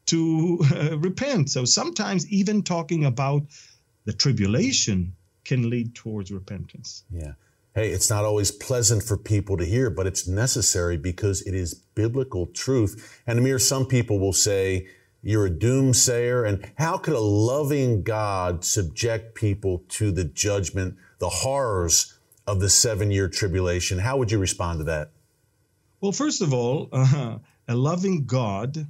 to 0.07 0.59
uh, 0.75 0.99
repent. 0.99 1.51
So 1.51 1.65
sometimes, 1.65 2.29
even 2.33 2.65
talking 2.65 3.05
about 3.05 3.43
the 4.07 4.13
tribulation 4.13 5.15
can 5.45 5.71
lead 5.71 5.95
towards 5.95 6.33
repentance. 6.33 7.05
Yeah. 7.11 7.35
Hey, 7.75 7.91
it's 7.91 8.11
not 8.11 8.25
always 8.25 8.51
pleasant 8.51 9.05
for 9.05 9.17
people 9.17 9.57
to 9.57 9.65
hear, 9.65 9.89
but 9.89 10.07
it's 10.07 10.27
necessary 10.27 10.97
because 10.97 11.43
it 11.43 11.55
is 11.55 11.75
biblical 11.75 12.47
truth. 12.47 13.23
And 13.25 13.39
Amir, 13.39 13.61
some 13.61 13.87
people 13.87 14.19
will 14.19 14.33
say, 14.33 14.89
you're 15.23 15.47
a 15.47 15.51
doomsayer. 15.51 16.49
And 16.49 16.71
how 16.77 16.99
could 16.99 17.15
a 17.15 17.21
loving 17.21 18.03
God 18.03 18.65
subject 18.65 19.35
people 19.35 19.85
to 19.91 20.11
the 20.11 20.25
judgment, 20.25 20.97
the 21.19 21.29
horrors 21.29 22.19
of 22.47 22.61
the 22.61 22.69
seven 22.69 23.11
year 23.11 23.29
tribulation? 23.29 23.99
How 23.99 24.17
would 24.17 24.31
you 24.31 24.39
respond 24.39 24.81
to 24.81 24.85
that? 24.85 25.11
Well, 26.01 26.13
first 26.13 26.43
of 26.43 26.55
all, 26.55 26.89
uh, 26.93 27.39
a 27.69 27.75
loving 27.75 28.27
God 28.27 28.87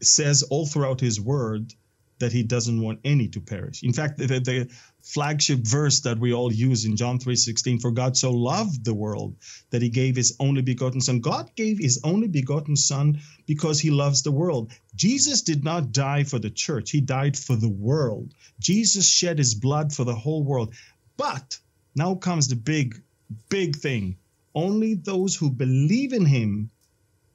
says 0.00 0.42
all 0.44 0.66
throughout 0.66 1.00
his 1.00 1.20
word 1.20 1.74
that 2.20 2.32
he 2.32 2.42
doesn't 2.42 2.80
want 2.80 3.00
any 3.04 3.28
to 3.28 3.40
perish. 3.40 3.82
In 3.82 3.92
fact, 3.92 4.18
the, 4.18 4.26
the 4.26 4.70
flagship 5.02 5.60
verse 5.60 6.00
that 6.00 6.18
we 6.18 6.32
all 6.32 6.52
use 6.52 6.84
in 6.84 6.96
John 6.96 7.18
3:16 7.18 7.80
for 7.80 7.90
God 7.90 8.16
so 8.16 8.30
loved 8.30 8.84
the 8.84 8.94
world 8.94 9.36
that 9.70 9.82
he 9.82 9.88
gave 9.88 10.16
his 10.16 10.36
only 10.38 10.62
begotten 10.62 11.00
son. 11.00 11.20
God 11.20 11.50
gave 11.56 11.78
his 11.78 12.00
only 12.04 12.28
begotten 12.28 12.76
son 12.76 13.20
because 13.46 13.80
he 13.80 13.90
loves 13.90 14.22
the 14.22 14.32
world. 14.32 14.70
Jesus 14.94 15.42
did 15.42 15.64
not 15.64 15.92
die 15.92 16.24
for 16.24 16.38
the 16.38 16.50
church. 16.50 16.90
He 16.90 17.00
died 17.00 17.36
for 17.36 17.56
the 17.56 17.68
world. 17.68 18.32
Jesus 18.60 19.08
shed 19.08 19.38
his 19.38 19.54
blood 19.54 19.92
for 19.92 20.04
the 20.04 20.14
whole 20.14 20.44
world. 20.44 20.74
But 21.16 21.58
now 21.94 22.14
comes 22.14 22.48
the 22.48 22.56
big 22.56 23.02
big 23.48 23.76
thing. 23.76 24.16
Only 24.54 24.94
those 24.94 25.34
who 25.36 25.50
believe 25.50 26.12
in 26.12 26.26
him 26.26 26.70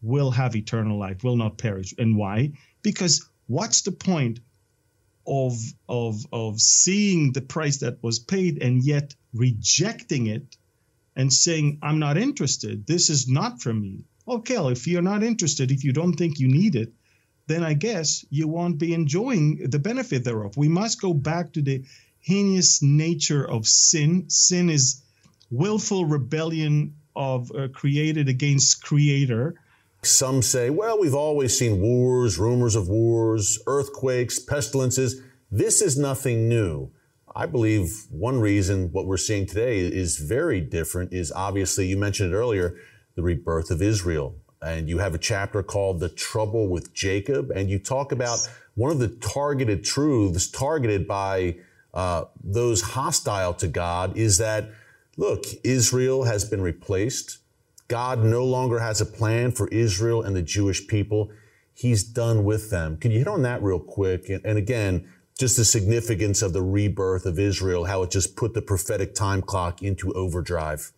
will 0.02 0.32
have 0.32 0.56
eternal 0.56 1.00
life, 1.00 1.24
will 1.24 1.38
not 1.38 1.58
perish. 1.58 1.94
And 1.98 2.16
why? 2.16 2.52
Because 2.84 3.28
what's 3.48 3.82
the 3.82 3.92
point 3.92 4.40
of 5.28 5.58
of 5.88 6.26
of 6.32 6.60
seeing 6.60 7.32
the 7.32 7.42
price 7.42 7.78
that 7.78 8.02
was 8.02 8.20
paid 8.20 8.62
and 8.62 8.84
yet 8.84 9.16
rejecting 9.34 10.28
it 10.28 10.58
and 11.16 11.32
saying 11.32 11.80
i'm 11.82 12.00
not 12.00 12.18
interested. 12.18 12.86
This 12.86 13.10
is 13.10 13.28
not 13.28 13.62
for 13.62 13.74
me. 13.74 14.06
Okay 14.28 14.56
if 14.72 14.88
you're 14.88 15.02
not 15.02 15.24
interested 15.24 15.72
if 15.72 15.84
you 15.84 15.94
don't 15.94 16.14
think 16.16 16.40
you 16.40 16.48
need 16.48 16.76
it 16.76 16.94
then 17.48 17.64
i 17.64 17.74
guess 17.74 18.26
you 18.32 18.48
won't 18.48 18.80
be 18.80 18.94
enjoying 18.94 19.70
the 19.70 19.80
benefit 19.80 20.24
thereof. 20.24 20.58
We 20.58 20.68
must 20.68 21.02
go 21.02 21.14
back 21.14 21.54
to 21.54 21.62
the 21.62 21.84
heinous 22.20 22.82
nature 22.82 23.48
of 23.48 23.68
sin. 23.68 24.30
Sin 24.30 24.70
is 24.70 25.04
willful 25.52 26.06
rebellion 26.06 26.96
of 27.16 27.52
uh, 27.52 27.68
created 27.68 28.30
against 28.30 28.84
creator 28.84 29.56
some 30.06 30.42
say, 30.42 30.70
well, 30.70 31.00
we've 31.00 31.16
always 31.16 31.58
seen 31.58 31.82
wars, 31.82 32.38
rumors 32.38 32.76
of 32.76 32.88
wars, 32.88 33.60
earthquakes, 33.68 34.40
pestilences. 34.40 35.22
This 35.52 35.82
is 35.82 35.98
nothing 35.98 36.50
new. 36.50 36.92
I 37.36 37.46
believe 37.46 38.06
one 38.10 38.40
reason 38.40 38.90
what 38.94 39.06
we're 39.06 39.18
seeing 39.18 39.46
today 39.46 39.80
is 39.80 40.18
very 40.18 40.62
different 40.62 41.12
is 41.12 41.32
obviously, 41.32 41.88
you 41.88 41.98
mentioned 41.98 42.34
it 42.34 42.36
earlier, 42.36 42.76
the 43.16 43.24
rebirth 43.24 43.72
of 43.72 43.82
Israel. 43.82 44.36
And 44.62 44.88
you 44.88 45.00
have 45.00 45.14
a 45.14 45.18
chapter 45.18 45.62
called 45.62 46.00
The 46.00 46.10
Trouble 46.10 46.70
with 46.70 46.94
Jacob. 46.94 47.52
And 47.52 47.70
you 47.70 47.78
talk 47.78 48.12
about 48.12 48.40
one 48.76 48.92
of 48.92 49.00
the 49.00 49.10
targeted 49.10 49.84
truths 49.84 50.50
targeted 50.50 51.08
by 51.08 51.58
uh, 51.94 52.26
those 52.44 52.82
hostile 52.82 53.54
to 53.56 53.68
God 53.68 54.18
is 54.18 54.38
that, 54.38 54.70
look, 55.18 55.46
Israel 55.64 56.24
has 56.24 56.46
been 56.46 56.62
replaced 56.62 57.40
God 57.88 58.24
no 58.24 58.44
longer 58.44 58.80
has 58.80 59.00
a 59.02 59.06
plan 59.06 59.52
for 59.52 59.68
Israel 59.68 60.24
and 60.24 60.36
the 60.36 60.42
Jewish 60.42 60.88
people. 60.88 61.32
He's 61.74 62.04
done 62.04 62.44
with 62.44 62.70
them. 62.70 62.98
Can 62.98 63.12
you 63.12 63.20
hit 63.20 63.28
on 63.28 63.44
that 63.44 63.62
real 63.62 63.80
quick? 63.80 64.30
And, 64.30 64.58
again, 64.58 65.08
just 65.38 65.58
the 65.58 65.66
significance 65.66 66.42
of 66.42 66.54
the 66.54 66.64
rebirth 66.64 67.26
of 67.26 67.38
Israel, 67.38 67.86
how 67.86 68.04
it 68.04 68.12
just 68.12 68.36
put 68.36 68.54
the 68.54 68.62
prophetic 68.62 69.14
time 69.14 69.42
clock 69.42 69.84
into 69.84 70.14
overdrive. 70.14 70.94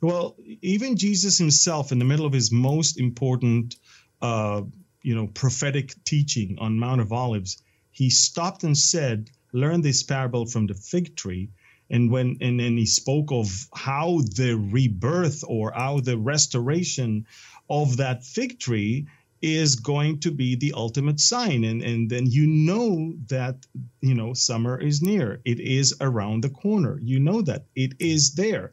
Well, 0.00 0.36
even 0.62 0.96
Jesus 0.96 1.38
himself, 1.38 1.92
in 1.92 1.98
the 1.98 2.04
middle 2.04 2.26
of 2.26 2.32
his 2.32 2.50
most 2.50 2.98
important, 2.98 3.76
uh, 4.20 4.62
you 5.02 5.14
know, 5.14 5.26
prophetic 5.26 5.94
teaching 6.04 6.56
on 6.58 6.78
Mount 6.78 7.00
of 7.00 7.12
Olives, 7.12 7.62
he 7.90 8.08
stopped 8.10 8.64
and 8.64 8.78
said, 8.78 9.30
"Learn 9.52 9.82
this 9.82 10.02
parable 10.02 10.46
from 10.46 10.66
the 10.66 10.74
fig 10.74 11.16
tree." 11.16 11.50
And 11.92 12.10
when 12.10 12.38
and 12.40 12.58
then 12.58 12.76
he 12.76 12.86
spoke 12.86 13.30
of 13.30 13.68
how 13.74 14.20
the 14.36 14.54
rebirth 14.54 15.44
or 15.46 15.72
how 15.72 16.00
the 16.00 16.18
restoration 16.18 17.26
of 17.70 17.98
that 17.98 18.24
fig 18.24 18.58
tree 18.58 19.06
is 19.42 19.76
going 19.76 20.20
to 20.20 20.30
be 20.30 20.54
the 20.56 20.72
ultimate 20.74 21.20
sign. 21.20 21.64
And 21.64 21.82
and 21.82 22.10
then 22.10 22.26
you 22.26 22.46
know 22.46 23.14
that 23.28 23.66
you 24.00 24.14
know 24.14 24.32
summer 24.32 24.80
is 24.80 25.02
near. 25.02 25.40
It 25.44 25.60
is 25.60 25.94
around 26.00 26.42
the 26.42 26.50
corner. 26.50 26.98
You 27.00 27.20
know 27.20 27.42
that. 27.42 27.66
It 27.76 27.92
is 28.00 28.34
there. 28.34 28.72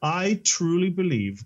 I 0.00 0.40
truly 0.44 0.90
believe 0.90 1.44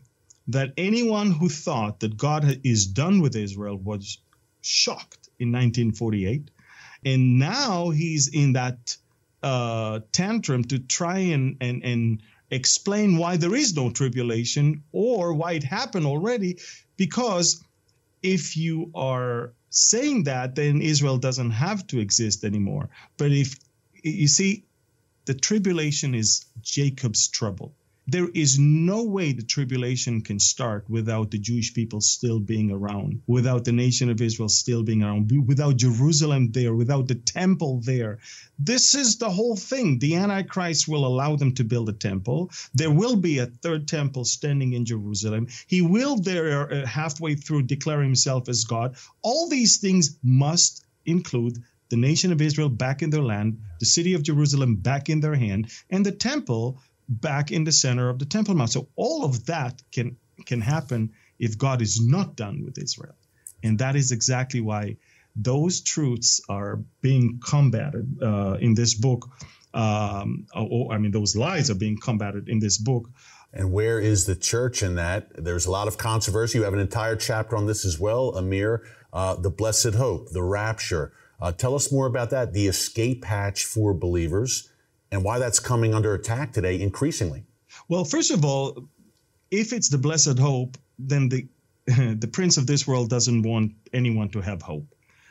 that 0.49 0.73
anyone 0.77 1.33
who 1.33 1.49
thought 1.49 2.01
that 2.01 2.17
god 2.17 2.61
is 2.65 2.87
done 2.87 3.21
with 3.21 3.35
israel 3.35 3.77
was 3.77 4.19
shocked 4.61 5.29
in 5.39 5.49
1948 5.49 6.51
and 7.05 7.39
now 7.39 7.91
he's 7.91 8.29
in 8.29 8.53
that 8.53 8.97
uh, 9.43 10.01
tantrum 10.13 10.65
to 10.65 10.79
try 10.79 11.19
and, 11.19 11.57
and, 11.61 11.85
and 11.85 12.23
explain 12.51 13.19
why 13.19 13.37
there 13.37 13.55
is 13.55 13.77
no 13.77 13.91
tribulation 13.91 14.83
or 14.93 15.35
why 15.35 15.53
it 15.53 15.65
happened 15.65 16.07
already. 16.07 16.59
Because 16.97 17.63
if 18.23 18.57
you 18.57 18.91
are 18.95 19.53
saying 19.71 20.25
that, 20.25 20.55
then 20.55 20.81
Israel 20.81 21.19
doesn't 21.19 21.51
have 21.51 21.87
to 21.89 21.99
exist 21.99 22.45
anymore. 22.45 22.89
But 23.17 23.33
if 23.33 23.57
you 24.03 24.29
see, 24.29 24.65
the 25.27 25.35
tribulation 25.35 26.15
is 26.15 26.47
Jacob's 26.63 27.29
trouble 27.29 27.75
there 28.09 28.29
is 28.29 28.57
no 28.57 29.03
way 29.03 29.33
the 29.33 29.43
tribulation 29.43 30.21
can 30.21 30.39
start 30.39 30.89
without 30.89 31.33
the 31.33 31.39
Jewish 31.39 31.75
people 31.75 32.01
still 32.01 32.39
being 32.39 32.71
around, 32.71 33.23
without 33.27 33.65
the 33.65 33.73
nation 33.73 34.11
of 34.11 34.21
Israel 34.21 34.49
still 34.49 34.85
being 34.85 35.03
around, 35.03 35.33
without 35.47 35.77
Jerusalem 35.77 36.53
there, 36.53 36.73
without 36.73 37.09
the 37.09 37.17
temple 37.17 37.81
there. 37.81 38.19
This 38.61 38.95
is 38.95 39.17
the 39.17 39.31
whole 39.31 39.57
thing. 39.57 39.99
The 39.99 40.15
Antichrist 40.15 40.87
will 40.87 41.05
allow 41.05 41.35
them 41.35 41.55
to 41.55 41.65
build 41.65 41.89
a 41.89 41.93
temple. 41.93 42.51
There 42.75 42.93
will 42.93 43.17
be 43.17 43.39
a 43.39 43.47
third 43.47 43.89
temple 43.89 44.25
standing 44.25 44.75
in 44.75 44.85
Jerusalem. 44.85 45.49
He 45.67 45.83
will 45.83 46.17
there 46.17 46.73
uh, 46.73 46.87
halfway 46.87 47.35
through 47.35 47.65
declare 47.65 48.03
himself 48.03 48.49
as 48.49 48.65
God. 48.65 48.95
All 49.23 49.49
these 49.49 49.79
things 49.79 50.17
must 50.23 50.85
include 51.05 51.59
the 51.89 51.97
nation 51.97 52.31
of 52.31 52.41
Israel 52.41 52.69
back 52.69 53.03
in 53.03 53.11
their 53.11 53.23
land, 53.23 53.59
the 53.81 53.87
city 53.87 54.15
of 54.15 54.23
Jerusalem 54.23 54.77
back 54.77 55.09
in 55.09 55.21
their 55.21 55.35
hand, 55.35 55.71
and 55.91 56.07
the 56.07 56.13
temple 56.13 56.81
back 57.09 57.51
in 57.51 57.65
the 57.65 57.73
center 57.73 58.09
of 58.09 58.19
the 58.19 58.27
Temple 58.27 58.55
Mount. 58.55 58.71
So 58.71 58.89
all 58.97 59.25
of 59.25 59.47
that 59.47 59.83
can 59.93 60.17
can 60.45 60.61
happen 60.61 61.13
if 61.39 61.57
God 61.57 61.83
is 61.83 62.01
not 62.01 62.37
done 62.37 62.65
with 62.65 62.79
Israel, 62.79 63.17
and 63.63 63.79
that 63.79 63.97
is 63.97 64.13
exactly 64.13 64.61
why 64.61 64.97
those 65.35 65.83
truths 65.83 66.41
are 66.49 66.81
being 67.03 67.41
combated 67.45 68.19
uh, 68.23 68.57
in 68.61 68.75
this 68.75 68.95
book. 68.95 69.29
Um, 69.75 70.47
or, 70.55 70.95
I 70.95 70.99
mean, 70.99 71.11
those 71.11 71.37
lies 71.37 71.69
are 71.71 71.75
being 71.75 71.99
combated 71.99 72.49
in 72.49 72.61
this 72.61 72.79
book. 72.79 73.11
And 73.53 73.73
where 73.73 74.01
is 74.01 74.25
the 74.25 74.35
church 74.35 74.83
in 74.83 74.95
that? 74.95 75.45
There's 75.45 75.67
a 75.67 75.71
lot 75.71 75.89
of 75.89 75.99
controversy. 75.99 76.59
You 76.59 76.65
have 76.65 76.73
an 76.73 76.81
entire 76.81 77.17
chapter 77.17 77.57
on 77.57 77.67
this 77.67 77.85
as 77.85 77.99
well, 77.99 78.35
Amir. 78.37 78.85
Uh, 79.13 79.35
the 79.35 79.51
blessed 79.51 79.95
hope, 79.95 80.31
the 80.31 80.43
rapture. 80.43 81.13
Uh, 81.41 81.53
tell 81.53 81.75
us 81.75 81.93
more 81.93 82.07
about 82.07 82.31
that. 82.31 82.55
The 82.55 82.67
escape 82.67 83.25
hatch 83.25 83.65
for 83.65 83.93
believers 83.93 84.71
and 85.17 85.25
why 85.25 85.39
that's 85.39 85.59
coming 85.59 85.95
under 85.95 86.15
attack 86.15 86.53
today 86.53 86.81
increasingly? 86.81 87.43
Well, 87.89 88.05
first 88.05 88.31
of 88.31 88.45
all, 88.45 88.87
if 89.51 89.73
it's 89.73 89.89
the 89.89 89.99
blessed 89.99 90.39
hope, 90.39 90.77
then 90.99 91.29
the 91.29 91.47
the 91.87 92.29
prince 92.31 92.57
of 92.57 92.67
this 92.67 92.87
world 92.87 93.09
doesn't 93.09 93.43
want 93.43 93.73
anyone 93.93 94.29
to 94.31 94.41
have 94.41 94.61
hope. 94.61 94.87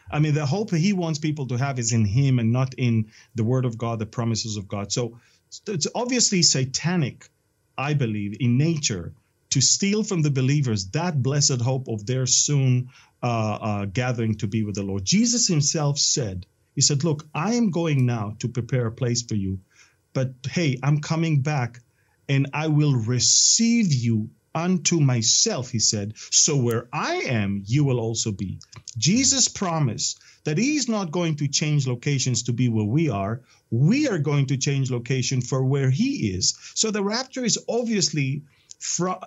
I 0.10 0.20
mean, 0.20 0.34
the 0.34 0.46
hope 0.46 0.72
he 0.72 0.94
wants 0.94 1.20
people 1.20 1.48
to 1.48 1.58
have 1.58 1.80
is 1.80 1.92
in 1.92 2.06
him 2.06 2.40
and 2.40 2.52
not 2.52 2.74
in 2.76 3.12
the 3.36 3.44
word 3.44 3.66
of 3.66 3.78
God, 3.78 4.00
the 4.00 4.06
promises 4.06 4.56
of 4.56 4.68
God. 4.68 4.92
So 4.92 5.20
it's 5.68 5.88
obviously 5.94 6.44
satanic, 6.44 7.30
I 7.78 7.94
believe, 7.94 8.38
in 8.40 8.58
nature 8.58 9.14
to 9.50 9.62
steal 9.62 10.04
from 10.04 10.22
the 10.22 10.32
believers 10.32 10.88
that 10.92 11.22
blessed 11.22 11.62
hope 11.62 11.88
of 11.88 12.06
their 12.06 12.26
soon 12.26 12.90
uh, 13.22 13.58
uh, 13.62 13.86
gathering 13.86 14.36
to 14.36 14.48
be 14.48 14.64
with 14.64 14.76
the 14.76 14.84
Lord. 14.84 15.04
Jesus 15.06 15.48
himself 15.48 16.00
said, 16.00 16.46
He 16.74 16.82
said, 16.82 17.04
Look, 17.04 17.26
I 17.34 17.56
am 17.56 17.72
going 17.72 18.06
now 18.06 18.36
to 18.40 18.48
prepare 18.48 18.88
a 18.88 18.92
place 18.92 19.24
for 19.24 19.36
you 19.36 19.60
but 20.16 20.34
hey, 20.50 20.80
I'm 20.82 21.02
coming 21.02 21.42
back 21.42 21.82
and 22.28 22.48
I 22.54 22.68
will 22.68 22.96
receive 22.96 23.94
you 23.94 24.30
unto 24.56 25.02
myself, 25.02 25.70
he 25.70 25.80
said, 25.80 26.14
so 26.16 26.56
where 26.56 26.88
I 26.94 27.16
am, 27.28 27.62
you 27.66 27.84
will 27.84 28.00
also 28.00 28.32
be. 28.32 28.58
Jesus 28.98 29.50
promised 29.50 30.18
that 30.46 30.58
he's 30.58 30.88
not 30.88 31.12
going 31.12 31.36
to 31.36 31.50
change 31.50 31.86
locations 31.86 32.44
to 32.44 32.54
be 32.54 32.70
where 32.70 32.86
we 32.86 33.10
are. 33.10 33.42
We 33.70 34.08
are 34.08 34.18
going 34.18 34.46
to 34.48 34.58
change 34.58 34.90
location 34.90 35.42
for 35.42 35.66
where 35.66 35.90
he 35.90 36.32
is. 36.34 36.58
So 36.74 36.90
the 36.90 37.04
rapture 37.04 37.44
is 37.44 37.60
obviously 37.68 38.44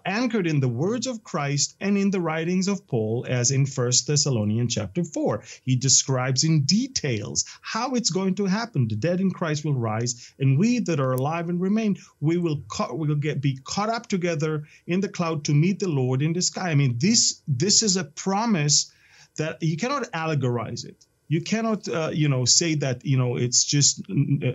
anchored 0.05 0.47
in 0.47 0.61
the 0.61 0.69
words 0.69 1.07
of 1.07 1.25
Christ 1.25 1.76
and 1.81 1.97
in 1.99 2.11
the 2.11 2.21
writings 2.21 2.69
of 2.69 2.87
Paul, 2.87 3.26
as 3.28 3.50
in 3.50 3.67
First 3.67 4.07
Thessalonians 4.07 4.75
chapter 4.75 5.05
4. 5.05 5.43
He 5.64 5.76
describes 5.76 6.45
in 6.45 6.62
details 6.64 7.45
how 7.61 7.95
it's 7.95 8.11
going 8.11 8.37
to 8.37 8.47
happen. 8.47 8.88
The 8.88 8.97
dead 8.97 9.21
in 9.21 9.31
Christ 9.31 9.64
will 9.64 9.75
rise, 9.75 10.33
and 10.38 10.59
we 10.59 10.81
that 10.81 11.00
are 11.00 11.12
alive 11.12 11.49
and 11.49 11.61
remain, 11.61 11.97
we 12.21 12.37
will, 12.38 12.62
ca- 12.69 12.93
we 12.93 13.09
will 13.09 13.17
get, 13.17 13.40
be 13.40 13.59
caught 13.64 13.88
up 13.88 14.07
together 14.09 14.64
in 14.87 15.00
the 15.00 15.09
cloud 15.09 15.45
to 15.45 15.55
meet 15.55 15.78
the 15.78 15.88
Lord 15.88 16.23
in 16.23 16.33
the 16.33 16.43
sky. 16.43 16.71
I 16.71 16.75
mean, 16.75 16.99
this, 16.99 17.43
this 17.47 17.83
is 17.83 17.97
a 17.97 18.05
promise 18.05 18.93
that 19.37 19.62
you 19.62 19.76
cannot 19.76 20.11
allegorize 20.12 20.85
it. 20.85 21.05
You 21.28 21.43
cannot, 21.43 21.87
uh, 21.88 22.11
you 22.12 22.28
know, 22.28 22.45
say 22.47 22.76
that, 22.76 23.05
you 23.05 23.19
know, 23.19 23.37
it's 23.37 23.64
just 23.64 24.02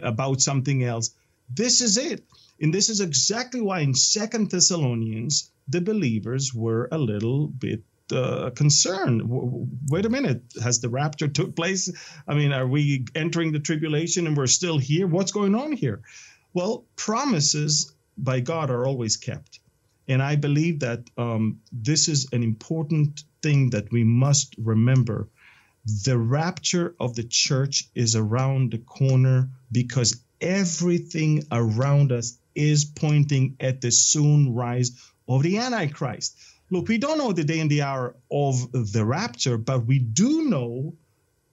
about 0.01 0.41
something 0.41 0.83
else. 0.83 1.11
This 1.49 1.81
is 1.81 1.97
it. 1.97 2.25
And 2.63 2.73
this 2.73 2.87
is 2.87 3.01
exactly 3.01 3.59
why 3.59 3.81
in 3.81 3.93
Second 3.93 4.49
Thessalonians, 4.49 5.51
the 5.67 5.81
believers 5.81 6.53
were 6.53 6.87
a 6.93 6.97
little 6.97 7.47
bit 7.47 7.83
uh, 8.09 8.51
concerned. 8.51 9.21
Wait 9.89 10.05
a 10.05 10.09
minute, 10.09 10.43
has 10.63 10.79
the 10.79 10.87
rapture 10.87 11.27
took 11.27 11.57
place? 11.57 11.91
I 12.25 12.35
mean, 12.35 12.53
are 12.53 12.65
we 12.65 13.05
entering 13.15 13.51
the 13.51 13.59
tribulation 13.59 14.27
and 14.27 14.37
we're 14.37 14.47
still 14.47 14.77
here? 14.77 15.07
What's 15.07 15.33
going 15.33 15.55
on 15.55 15.73
here? 15.73 16.03
Well, 16.53 16.85
promises 16.95 17.93
by 18.17 18.39
God 18.39 18.69
are 18.69 18.85
always 18.85 19.17
kept. 19.17 19.59
And 20.07 20.23
I 20.23 20.37
believe 20.37 20.79
that 20.79 21.09
um, 21.17 21.59
this 21.69 22.07
is 22.07 22.29
an 22.31 22.43
important 22.43 23.25
thing 23.41 23.71
that 23.71 23.91
we 23.91 24.05
must 24.05 24.55
remember. 24.57 25.27
The 26.05 26.17
rapture 26.17 26.95
of 26.97 27.13
the 27.15 27.25
church 27.25 27.89
is 27.93 28.15
around 28.15 28.71
the 28.71 28.77
corner 28.77 29.49
because 29.69 30.23
everything 30.39 31.45
around 31.51 32.13
us 32.13 32.37
is 32.55 32.85
pointing 32.85 33.55
at 33.59 33.81
the 33.81 33.91
soon 33.91 34.53
rise 34.53 34.91
of 35.27 35.43
the 35.43 35.57
Antichrist. 35.57 36.37
Look, 36.69 36.87
we 36.87 36.97
don't 36.97 37.17
know 37.17 37.31
the 37.31 37.43
day 37.43 37.59
and 37.59 37.69
the 37.69 37.83
hour 37.83 38.15
of 38.31 38.71
the 38.71 39.05
rapture, 39.05 39.57
but 39.57 39.85
we 39.85 39.99
do 39.99 40.49
know 40.49 40.95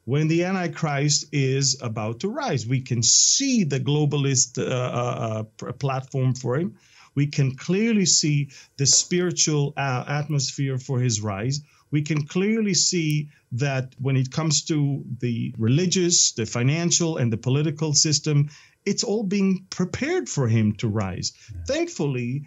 when 0.04 0.28
the 0.28 0.45
Antichrist 0.45 1.26
is 1.33 1.80
about 1.83 2.21
to 2.21 2.28
rise. 2.28 2.66
We 2.66 2.80
can 2.80 3.02
see 3.02 3.64
the 3.64 3.80
globalist 3.80 4.59
uh, 4.59 4.64
uh, 4.64 5.45
uh 5.62 5.73
platform 5.73 6.35
for 6.35 6.57
him. 6.57 6.76
We 7.14 7.26
can 7.26 7.57
clearly 7.57 8.07
see 8.07 8.50
the 8.76 8.87
spiritual 8.87 9.75
uh, 9.76 10.04
atmosphere 10.07 10.78
for 10.78 11.00
his 11.00 11.21
rise. 11.21 11.61
We 11.90 12.02
can 12.02 12.26
clearly 12.26 12.75
see 12.75 13.30
that 13.52 13.95
when 13.99 14.16
it 14.16 14.30
comes 14.30 14.62
to 14.66 15.04
the 15.19 15.54
religious, 15.59 16.33
the 16.33 16.47
financial, 16.47 17.16
and 17.16 17.33
the 17.33 17.37
political 17.37 17.95
system, 17.95 18.50
it's 18.90 19.04
all 19.04 19.23
being 19.23 19.66
prepared 19.70 20.28
for 20.28 20.49
him 20.49 20.75
to 20.75 20.88
rise. 20.88 21.32
Yeah. 21.32 21.62
Thankfully, 21.75 22.47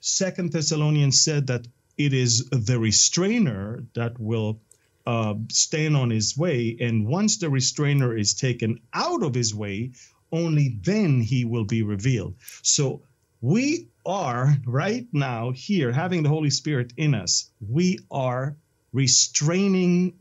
Second 0.00 0.52
Thessalonians 0.52 1.20
said 1.22 1.46
that 1.46 1.66
it 1.96 2.12
is 2.12 2.48
the 2.50 2.78
restrainer 2.78 3.84
that 3.94 4.20
will 4.20 4.60
uh, 5.06 5.34
stand 5.48 5.96
on 5.96 6.10
his 6.10 6.36
way, 6.36 6.76
and 6.80 7.06
once 7.06 7.38
the 7.38 7.48
restrainer 7.48 8.16
is 8.16 8.34
taken 8.34 8.80
out 8.92 9.22
of 9.22 9.34
his 9.34 9.54
way, 9.54 9.92
only 10.30 10.76
then 10.82 11.20
he 11.20 11.44
will 11.44 11.64
be 11.64 11.82
revealed. 11.82 12.34
So 12.62 13.02
we 13.40 13.88
are 14.04 14.54
right 14.66 15.06
now 15.12 15.50
here 15.50 15.92
having 15.92 16.22
the 16.22 16.28
Holy 16.28 16.50
Spirit 16.50 16.92
in 16.96 17.14
us. 17.14 17.50
We 17.66 17.98
are 18.10 18.56
restraining 18.92 20.14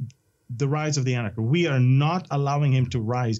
the 0.49 0.67
rise 0.67 0.97
of 0.97 1.05
the 1.05 1.15
Antichrist. 1.15 1.49
We 1.49 1.67
are 1.67 1.79
not 1.79 2.27
allowing 2.31 2.71
him 2.71 2.87
to 2.91 2.99
rise 2.99 3.39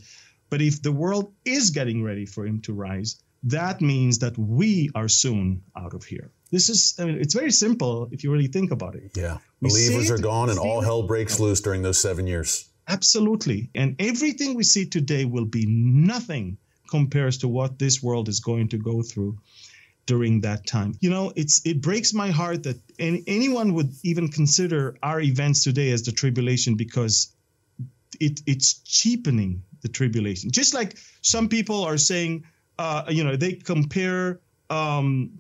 but 0.50 0.62
if 0.62 0.82
the 0.82 0.92
world 0.92 1.34
is 1.46 1.70
getting 1.70 2.04
ready 2.04 2.26
for 2.26 2.46
him 2.46 2.62
to 2.62 2.74
rise, 2.74 3.22
that 3.44 3.82
means 3.82 4.20
that 4.20 4.38
we 4.38 4.90
are 4.96 5.08
soon 5.08 5.64
out 5.78 5.94
of 5.94 6.04
here. 6.04 6.32
This 6.52 6.70
is, 6.70 6.96
I 7.00 7.06
mean, 7.06 7.20
it's 7.20 7.34
very 7.34 7.52
simple 7.52 8.10
if 8.12 8.24
you 8.24 8.32
really 8.32 8.48
think 8.48 8.72
about 8.72 8.96
it. 8.96 9.12
Yeah. 9.16 9.38
We 9.62 9.70
Believers 9.70 10.12
are 10.12 10.18
gone 10.18 10.50
and 10.50 10.60
all 10.60 10.82
hell 10.82 11.04
breaks 11.04 11.40
loose 11.40 11.62
during 11.62 11.84
those 11.84 12.02
seven 12.02 12.28
years. 12.28 12.68
Absolutely. 12.88 13.70
And 13.76 13.96
everything 14.00 14.56
we 14.56 14.64
see 14.64 14.88
today 14.88 15.26
will 15.26 15.46
be 15.46 15.66
nothing 15.68 16.58
compares 16.90 17.38
to 17.40 17.48
what 17.48 17.78
this 17.78 18.02
world 18.02 18.28
is 18.30 18.40
going 18.40 18.70
to 18.70 18.78
go 18.78 19.04
through 19.04 19.38
during 20.08 20.42
that 20.42 20.66
time. 20.66 20.96
You 21.00 21.12
know, 21.12 21.32
it's 21.36 21.62
it 21.66 21.82
breaks 21.82 22.16
my 22.16 22.32
heart 22.32 22.64
that 22.64 22.78
any, 22.98 23.24
anyone 23.28 23.76
would 23.76 23.92
even 24.04 24.30
consider 24.30 24.98
our 25.04 25.22
events 25.22 25.64
today 25.64 25.92
as 25.92 26.02
the 26.02 26.12
tribulation 26.12 26.76
because 26.76 27.32
it, 28.20 28.42
it's 28.48 28.80
cheapening 28.80 29.62
the 29.82 29.90
tribulation. 29.90 30.52
Just 30.52 30.74
like 30.74 30.98
some 31.22 31.50
people 31.50 31.84
are 31.84 31.98
saying, 31.98 32.46
uh, 32.78 33.06
you 33.10 33.24
know, 33.24 33.36
they 33.36 33.54
compare 33.54 34.40
um, 34.70 35.40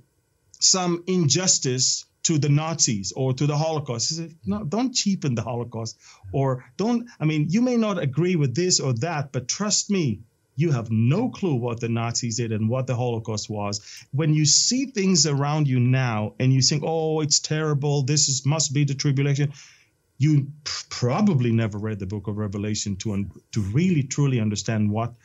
some 0.59 1.03
injustice 1.07 2.05
to 2.23 2.37
the 2.37 2.49
Nazis 2.49 3.13
or 3.15 3.33
to 3.33 3.47
the 3.47 3.57
Holocaust. 3.57 4.15
Said, 4.15 4.35
no, 4.45 4.63
don't 4.63 4.93
cheapen 4.93 5.35
the 5.35 5.41
Holocaust, 5.41 5.97
or 6.31 6.65
don't. 6.77 7.07
I 7.19 7.25
mean, 7.25 7.47
you 7.49 7.61
may 7.61 7.77
not 7.77 7.97
agree 7.97 8.35
with 8.35 8.55
this 8.55 8.79
or 8.79 8.93
that, 8.93 9.31
but 9.31 9.47
trust 9.47 9.89
me, 9.89 10.21
you 10.55 10.71
have 10.71 10.91
no 10.91 11.29
clue 11.29 11.55
what 11.55 11.79
the 11.79 11.87
Nazis 11.87 12.37
did 12.37 12.51
and 12.51 12.69
what 12.69 12.85
the 12.85 12.95
Holocaust 12.95 13.49
was. 13.49 13.81
When 14.11 14.33
you 14.33 14.45
see 14.45 14.87
things 14.87 15.25
around 15.25 15.67
you 15.69 15.79
now 15.79 16.33
and 16.39 16.51
you 16.51 16.61
think, 16.61 16.83
"Oh, 16.85 17.21
it's 17.21 17.39
terrible. 17.39 18.03
This 18.03 18.27
is 18.27 18.45
must 18.45 18.73
be 18.73 18.83
the 18.83 18.95
tribulation," 18.95 19.53
you 20.19 20.51
probably 20.89 21.51
never 21.51 21.77
read 21.77 21.97
the 21.97 22.05
book 22.05 22.27
of 22.27 22.37
Revelation 22.37 22.97
to, 22.97 23.13
un- 23.13 23.31
to 23.53 23.61
really 23.61 24.03
truly 24.03 24.41
understand 24.41 24.91
what 24.91 25.15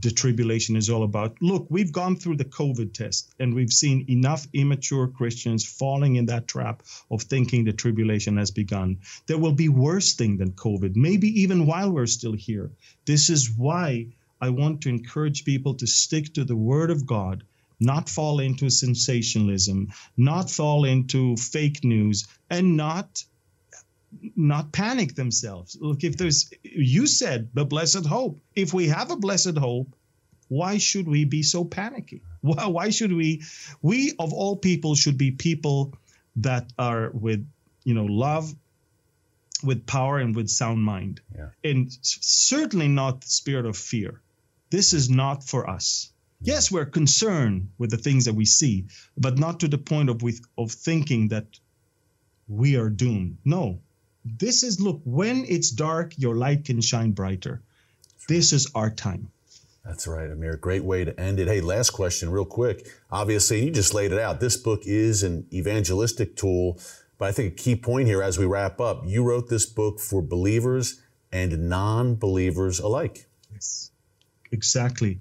the 0.00 0.10
tribulation 0.10 0.74
is 0.74 0.88
all 0.88 1.02
about. 1.02 1.36
Look, 1.42 1.66
we've 1.68 1.92
gone 1.92 2.16
through 2.16 2.36
the 2.36 2.46
COVID 2.46 2.94
test 2.94 3.34
and 3.38 3.54
we've 3.54 3.72
seen 3.72 4.06
enough 4.08 4.46
immature 4.54 5.06
Christians 5.08 5.66
falling 5.66 6.16
in 6.16 6.26
that 6.26 6.48
trap 6.48 6.82
of 7.10 7.22
thinking 7.22 7.64
the 7.64 7.74
tribulation 7.74 8.38
has 8.38 8.50
begun. 8.50 9.00
There 9.26 9.36
will 9.36 9.52
be 9.52 9.68
worse 9.68 10.14
thing 10.14 10.38
than 10.38 10.52
COVID, 10.52 10.96
maybe 10.96 11.42
even 11.42 11.66
while 11.66 11.90
we're 11.90 12.06
still 12.06 12.32
here. 12.32 12.70
This 13.04 13.28
is 13.28 13.50
why 13.50 14.06
I 14.40 14.48
want 14.48 14.80
to 14.82 14.88
encourage 14.88 15.44
people 15.44 15.74
to 15.74 15.86
stick 15.86 16.32
to 16.34 16.44
the 16.44 16.56
word 16.56 16.90
of 16.90 17.04
God, 17.06 17.44
not 17.80 18.08
fall 18.08 18.40
into 18.40 18.70
sensationalism, 18.70 19.88
not 20.16 20.48
fall 20.48 20.84
into 20.86 21.36
fake 21.36 21.84
news, 21.84 22.26
and 22.48 22.78
not 22.78 23.24
not 24.36 24.72
panic 24.72 25.14
themselves. 25.14 25.76
Look, 25.80 26.04
if 26.04 26.16
there's, 26.16 26.50
you 26.62 27.06
said 27.06 27.50
the 27.54 27.64
blessed 27.64 28.06
hope. 28.06 28.40
If 28.54 28.72
we 28.72 28.88
have 28.88 29.10
a 29.10 29.16
blessed 29.16 29.58
hope, 29.58 29.94
why 30.48 30.78
should 30.78 31.06
we 31.06 31.24
be 31.24 31.42
so 31.42 31.64
panicky? 31.64 32.22
Why, 32.40 32.66
why 32.66 32.90
should 32.90 33.12
we? 33.12 33.42
We 33.82 34.12
of 34.16 34.32
all 34.32 34.56
people 34.56 34.94
should 34.94 35.18
be 35.18 35.32
people 35.32 35.92
that 36.36 36.72
are 36.78 37.10
with, 37.10 37.44
you 37.82 37.94
know, 37.94 38.04
love, 38.04 38.54
with 39.64 39.86
power, 39.86 40.18
and 40.18 40.36
with 40.36 40.48
sound 40.48 40.84
mind, 40.84 41.20
yeah. 41.34 41.48
and 41.64 41.90
certainly 42.00 42.86
not 42.86 43.22
the 43.22 43.28
spirit 43.28 43.66
of 43.66 43.76
fear. 43.76 44.20
This 44.70 44.92
is 44.92 45.10
not 45.10 45.42
for 45.42 45.68
us. 45.68 46.12
Yes, 46.40 46.70
we're 46.70 46.86
concerned 46.86 47.70
with 47.76 47.90
the 47.90 47.96
things 47.96 48.26
that 48.26 48.34
we 48.34 48.44
see, 48.44 48.86
but 49.16 49.36
not 49.36 49.60
to 49.60 49.68
the 49.68 49.78
point 49.78 50.08
of 50.08 50.22
with, 50.22 50.40
of 50.56 50.70
thinking 50.70 51.28
that 51.28 51.58
we 52.46 52.76
are 52.76 52.88
doomed. 52.88 53.38
No, 53.44 53.80
this 54.38 54.62
is 54.62 54.80
look 54.80 55.00
when 55.04 55.44
it's 55.48 55.70
dark 55.70 56.14
your 56.16 56.34
light 56.34 56.64
can 56.64 56.80
shine 56.80 57.12
brighter. 57.12 57.62
This 58.28 58.52
is 58.52 58.70
our 58.74 58.90
time. 58.90 59.30
That's 59.84 60.06
right 60.06 60.30
amir. 60.30 60.56
Great 60.56 60.84
way 60.84 61.04
to 61.04 61.18
end 61.18 61.40
it. 61.40 61.48
Hey 61.48 61.60
last 61.60 61.90
question 61.90 62.30
real 62.30 62.44
quick. 62.44 62.86
Obviously 63.10 63.64
you 63.64 63.70
just 63.70 63.94
laid 63.94 64.12
it 64.12 64.18
out. 64.18 64.40
This 64.40 64.56
book 64.56 64.82
is 64.84 65.22
an 65.22 65.46
evangelistic 65.52 66.36
tool 66.36 66.78
but 67.18 67.28
i 67.28 67.32
think 67.32 67.52
a 67.52 67.56
key 67.56 67.76
point 67.76 68.06
here 68.06 68.22
as 68.22 68.38
we 68.38 68.46
wrap 68.46 68.80
up 68.80 69.02
you 69.04 69.24
wrote 69.24 69.48
this 69.48 69.66
book 69.66 69.98
for 70.00 70.22
believers 70.22 71.00
and 71.30 71.68
non-believers 71.68 72.78
alike. 72.78 73.26
Yes 73.52 73.90
exactly. 74.50 75.20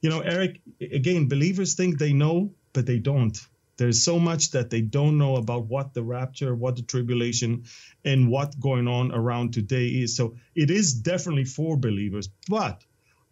You 0.00 0.10
know 0.10 0.20
erick 0.20 0.60
again 0.80 1.28
believers 1.28 1.74
think 1.74 1.98
they 1.98 2.12
know 2.12 2.52
but 2.72 2.86
they 2.86 2.98
don't 2.98 3.38
there's 3.76 4.04
so 4.04 4.18
much 4.18 4.50
that 4.52 4.70
they 4.70 4.80
don't 4.80 5.18
know 5.18 5.36
about 5.36 5.66
what 5.66 5.94
the 5.94 6.02
rapture, 6.02 6.54
what 6.54 6.76
the 6.76 6.82
tribulation, 6.82 7.64
and 8.04 8.30
what 8.30 8.58
going 8.58 8.88
on 8.88 9.12
around 9.12 9.52
today 9.52 9.86
is. 9.86 10.16
So 10.16 10.36
it 10.54 10.70
is 10.70 10.94
definitely 10.94 11.44
for 11.44 11.76
believers. 11.76 12.28
But 12.48 12.82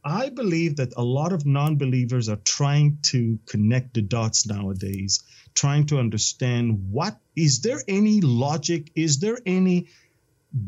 I 0.04 0.30
believe 0.30 0.76
that 0.76 0.94
a 0.96 1.04
lot 1.04 1.32
of 1.32 1.46
non 1.46 1.76
believers 1.76 2.28
are 2.28 2.40
trying 2.44 2.98
to 3.02 3.38
connect 3.46 3.94
the 3.94 4.02
dots 4.02 4.46
nowadays, 4.46 5.22
trying 5.54 5.86
to 5.86 5.98
understand 5.98 6.90
what 6.90 7.16
is 7.36 7.60
there 7.60 7.80
any 7.86 8.20
logic? 8.20 8.90
Is 8.96 9.20
there 9.20 9.38
any 9.46 9.86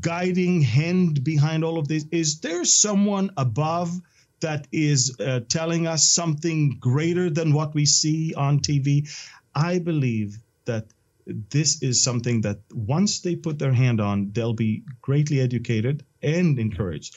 guiding 0.00 0.62
hand 0.62 1.24
behind 1.24 1.64
all 1.64 1.78
of 1.78 1.88
this? 1.88 2.06
Is 2.10 2.40
there 2.40 2.64
someone 2.64 3.30
above? 3.37 4.00
that 4.40 4.66
is 4.72 5.18
uh, 5.20 5.40
telling 5.48 5.87
us 5.87 6.10
something 6.10 6.76
greater 6.78 7.30
than 7.30 7.54
what 7.54 7.74
we 7.74 7.87
see 7.87 8.34
on 8.34 8.60
TV. 8.60 9.08
I 9.54 9.78
believe 9.78 10.38
that 10.64 10.86
this 11.26 11.82
is 11.82 12.02
something 12.02 12.42
that 12.42 12.60
once 12.72 13.20
they 13.20 13.36
put 13.36 13.58
their 13.58 13.72
hand 13.72 14.00
on, 14.00 14.32
they'll 14.32 14.52
be 14.52 14.82
greatly 15.00 15.40
educated 15.40 16.04
and 16.22 16.58
encouraged. 16.58 17.16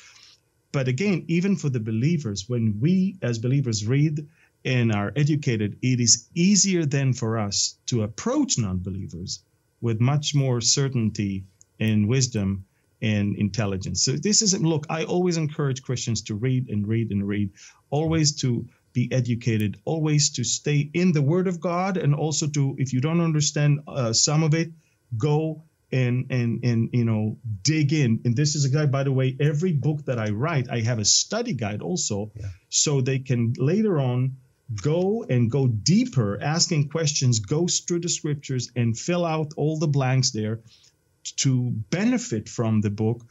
But 0.72 0.88
again, 0.88 1.26
even 1.28 1.56
for 1.56 1.70
the 1.70 1.80
believers, 1.80 2.48
when 2.48 2.80
we 2.80 3.18
as 3.22 3.40
believers 3.40 3.86
read 3.86 4.28
and 4.64 4.92
are 4.92 5.12
educated, 5.16 5.78
it 5.82 6.00
is 6.00 6.28
easier 6.36 6.86
then 6.86 7.14
for 7.14 7.38
us 7.38 7.78
to 7.88 8.04
approach 8.04 8.58
non 8.58 8.80
believers 8.80 9.44
with 9.82 10.00
much 10.00 10.36
more 10.36 10.62
certainty 10.62 11.46
and 11.80 12.08
wisdom 12.08 12.66
and 13.02 13.36
intelligence. 13.36 14.04
So 14.04 14.14
this 14.14 14.42
is 14.42 14.60
look, 14.60 14.88
I 14.90 15.04
always 15.04 15.38
encourage 15.38 15.84
Christians 15.84 16.22
to 16.24 16.36
read 16.36 16.70
and 16.70 16.88
read 16.88 17.12
and 17.12 17.28
read, 17.28 17.52
always 17.90 18.36
to 18.38 18.68
be 18.98 19.08
educated, 19.12 19.78
always 19.86 20.32
to 20.32 20.44
stay 20.44 20.90
in 20.92 21.12
the 21.12 21.22
Word 21.22 21.48
of 21.48 21.60
God, 21.60 21.98
and 21.98 22.16
also 22.16 22.48
to, 22.48 22.76
if 22.80 22.94
you 22.94 23.00
don't 23.00 23.22
understand 23.22 23.82
uh, 23.88 24.12
some 24.12 24.42
of 24.42 24.56
it, 24.56 24.70
go 25.16 25.64
and 25.92 26.26
and 26.32 26.66
and 26.66 26.90
you 26.94 27.06
know 27.06 27.38
dig 27.62 27.94
in. 27.94 28.22
And 28.26 28.36
this 28.36 28.56
is 28.56 28.66
a 28.66 28.70
guide, 28.70 28.92
by 28.92 29.04
the 29.04 29.12
way. 29.12 29.38
Every 29.40 29.72
book 29.72 30.00
that 30.06 30.18
I 30.18 30.30
write, 30.32 30.68
I 30.78 30.80
have 30.82 31.00
a 31.00 31.06
study 31.06 31.54
guide 31.54 31.82
also, 31.84 32.32
yeah. 32.36 32.48
so 32.70 33.02
they 33.02 33.20
can 33.20 33.54
later 33.58 34.00
on 34.00 34.38
go 34.82 35.24
and 35.30 35.52
go 35.52 35.68
deeper, 35.68 36.42
asking 36.42 36.90
questions, 36.90 37.40
go 37.40 37.68
through 37.68 38.02
the 38.02 38.10
scriptures 38.10 38.72
and 38.76 38.98
fill 38.98 39.26
out 39.26 39.54
all 39.58 39.78
the 39.78 39.88
blanks 39.88 40.32
there 40.32 40.60
to 41.44 41.70
benefit 41.92 42.50
from 42.50 42.82
the 42.82 42.90
book 42.90 43.22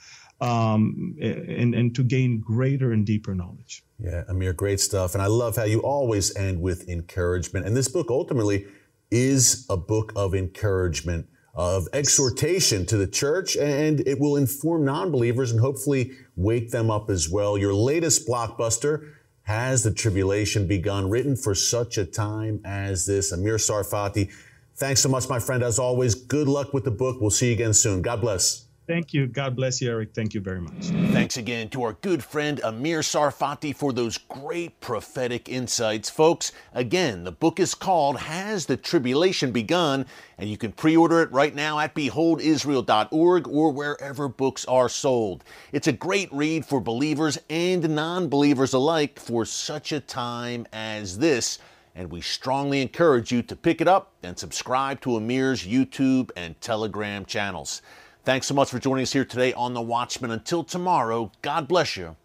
um, 0.41 1.17
and, 1.21 1.75
and 1.75 1.95
to 1.95 2.03
gain 2.03 2.41
greater 2.41 2.93
and 2.93 3.07
deeper 3.07 3.35
knowledge. 3.35 3.83
Yeah, 3.99 4.25
Amir, 4.29 4.53
great 4.53 4.81
stuff. 4.81 5.15
And 5.15 5.23
I 5.23 5.27
love 5.27 5.57
how 5.57 5.65
you 5.65 5.81
always 5.81 6.37
end 6.37 6.61
with 6.61 6.89
encouragement. 6.89 7.67
And 7.67 7.77
this 7.77 7.89
book 7.89 8.09
ultimately 8.11 8.67
is 9.11 9.67
a 9.71 9.77
book 9.77 10.13
of 10.15 10.35
encouragement, 10.35 11.27
of 11.55 11.89
exhortation 11.95 12.85
to 12.87 12.97
the 12.99 13.07
church, 13.07 13.57
and 13.57 14.01
it 14.07 14.21
will 14.21 14.37
inform 14.37 14.85
non 14.85 15.11
believers 15.11 15.51
and 15.51 15.61
hopefully 15.61 16.13
wake 16.37 16.71
them 16.71 16.91
up 16.91 17.09
as 17.09 17.31
well. 17.31 17.57
Your 17.57 17.73
latest 17.73 18.29
blockbuster, 18.29 19.13
Has 19.43 19.83
the 19.83 19.93
Tribulation 19.93 20.67
Begun? 20.67 21.09
Written 21.09 21.37
for 21.37 21.55
such 21.55 21.97
a 21.97 22.05
time 22.05 22.61
as 22.65 23.07
this. 23.07 23.33
Amir 23.33 23.57
Tsarfati, 23.57 24.31
thanks 24.75 25.01
so 25.01 25.09
much, 25.09 25.31
my 25.31 25.39
friend. 25.39 25.63
As 25.63 25.79
always, 25.79 26.15
good 26.15 26.49
luck 26.49 26.75
with 26.75 26.85
the 26.85 26.91
book. 26.91 27.23
We'll 27.23 27.31
see 27.31 27.47
you 27.47 27.53
again 27.55 27.73
soon. 27.73 28.03
God 28.03 28.21
bless. 28.21 28.66
Thank 28.87 29.13
you. 29.13 29.27
God 29.27 29.57
bless 29.57 29.81
you, 29.81 29.91
Erick. 29.91 30.15
Thank 30.15 30.33
you 30.33 30.41
very 30.41 30.61
much. 30.61 30.87
Thanks 31.13 31.37
again 31.37 31.69
to 31.71 31.83
our 31.83 31.95
good 31.95 32.23
friend 32.23 32.61
Amir 32.63 33.01
Tsarfati 33.01 33.75
for 33.75 33.93
those 33.93 34.17
great 34.17 34.81
prophetic 34.81 35.49
insights. 35.49 36.09
Folks, 36.09 36.53
again, 36.73 37.25
the 37.25 37.33
book 37.33 37.59
is 37.59 37.75
called 37.75 38.19
Has 38.19 38.67
the 38.67 38.77
Tribulation 38.77 39.51
Begun? 39.51 40.07
And 40.39 40.49
you 40.49 40.57
can 40.57 40.71
pre 40.71 40.97
order 40.97 41.21
it 41.23 41.33
right 41.33 41.55
now 41.55 41.81
at 41.81 41.95
beholdisrael.org 41.97 43.49
or 43.49 43.73
wherever 43.73 44.29
books 44.29 44.65
are 44.67 44.89
sold. 44.89 45.43
It's 45.73 45.89
a 45.89 45.93
great 45.93 46.33
read 46.33 46.65
for 46.65 46.81
believers 46.81 47.39
and 47.51 47.89
non 47.89 48.29
believers 48.29 48.73
alike 48.73 49.19
for 49.19 49.45
such 49.45 49.91
a 49.91 50.01
time 50.01 50.67
as 50.73 51.19
this 51.19 51.59
and 51.97 52.13
we 52.13 52.21
strongly 52.21 52.83
encourage 52.83 53.33
you 53.33 53.43
to 53.43 53.57
pick 53.57 53.81
it 53.81 53.89
up 53.89 54.13
and 54.23 54.39
subscribe 54.39 55.01
to 55.01 55.17
Amir's 55.17 55.67
YouTube 55.67 56.31
and 56.37 56.61
Telegram 56.61 57.25
channels. 57.25 57.81
Thanks 58.27 58.49
so 58.49 58.55
much 58.55 58.71
for 58.71 58.81
joining 58.81 59.05
us 59.05 59.13
here 59.13 59.25
today 59.25 59.53
on 59.53 59.73
The 59.73 59.81
Watchman. 59.81 60.33
Until 60.33 60.65
tomorrow, 60.65 61.31
God 61.43 61.69
bless 61.69 61.97
you. 61.97 62.17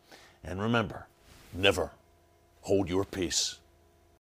And 0.43 0.59
remember, 0.59 1.05
never 1.53 1.91
hold 2.61 2.89
your 2.89 3.05
peace. 3.05 3.59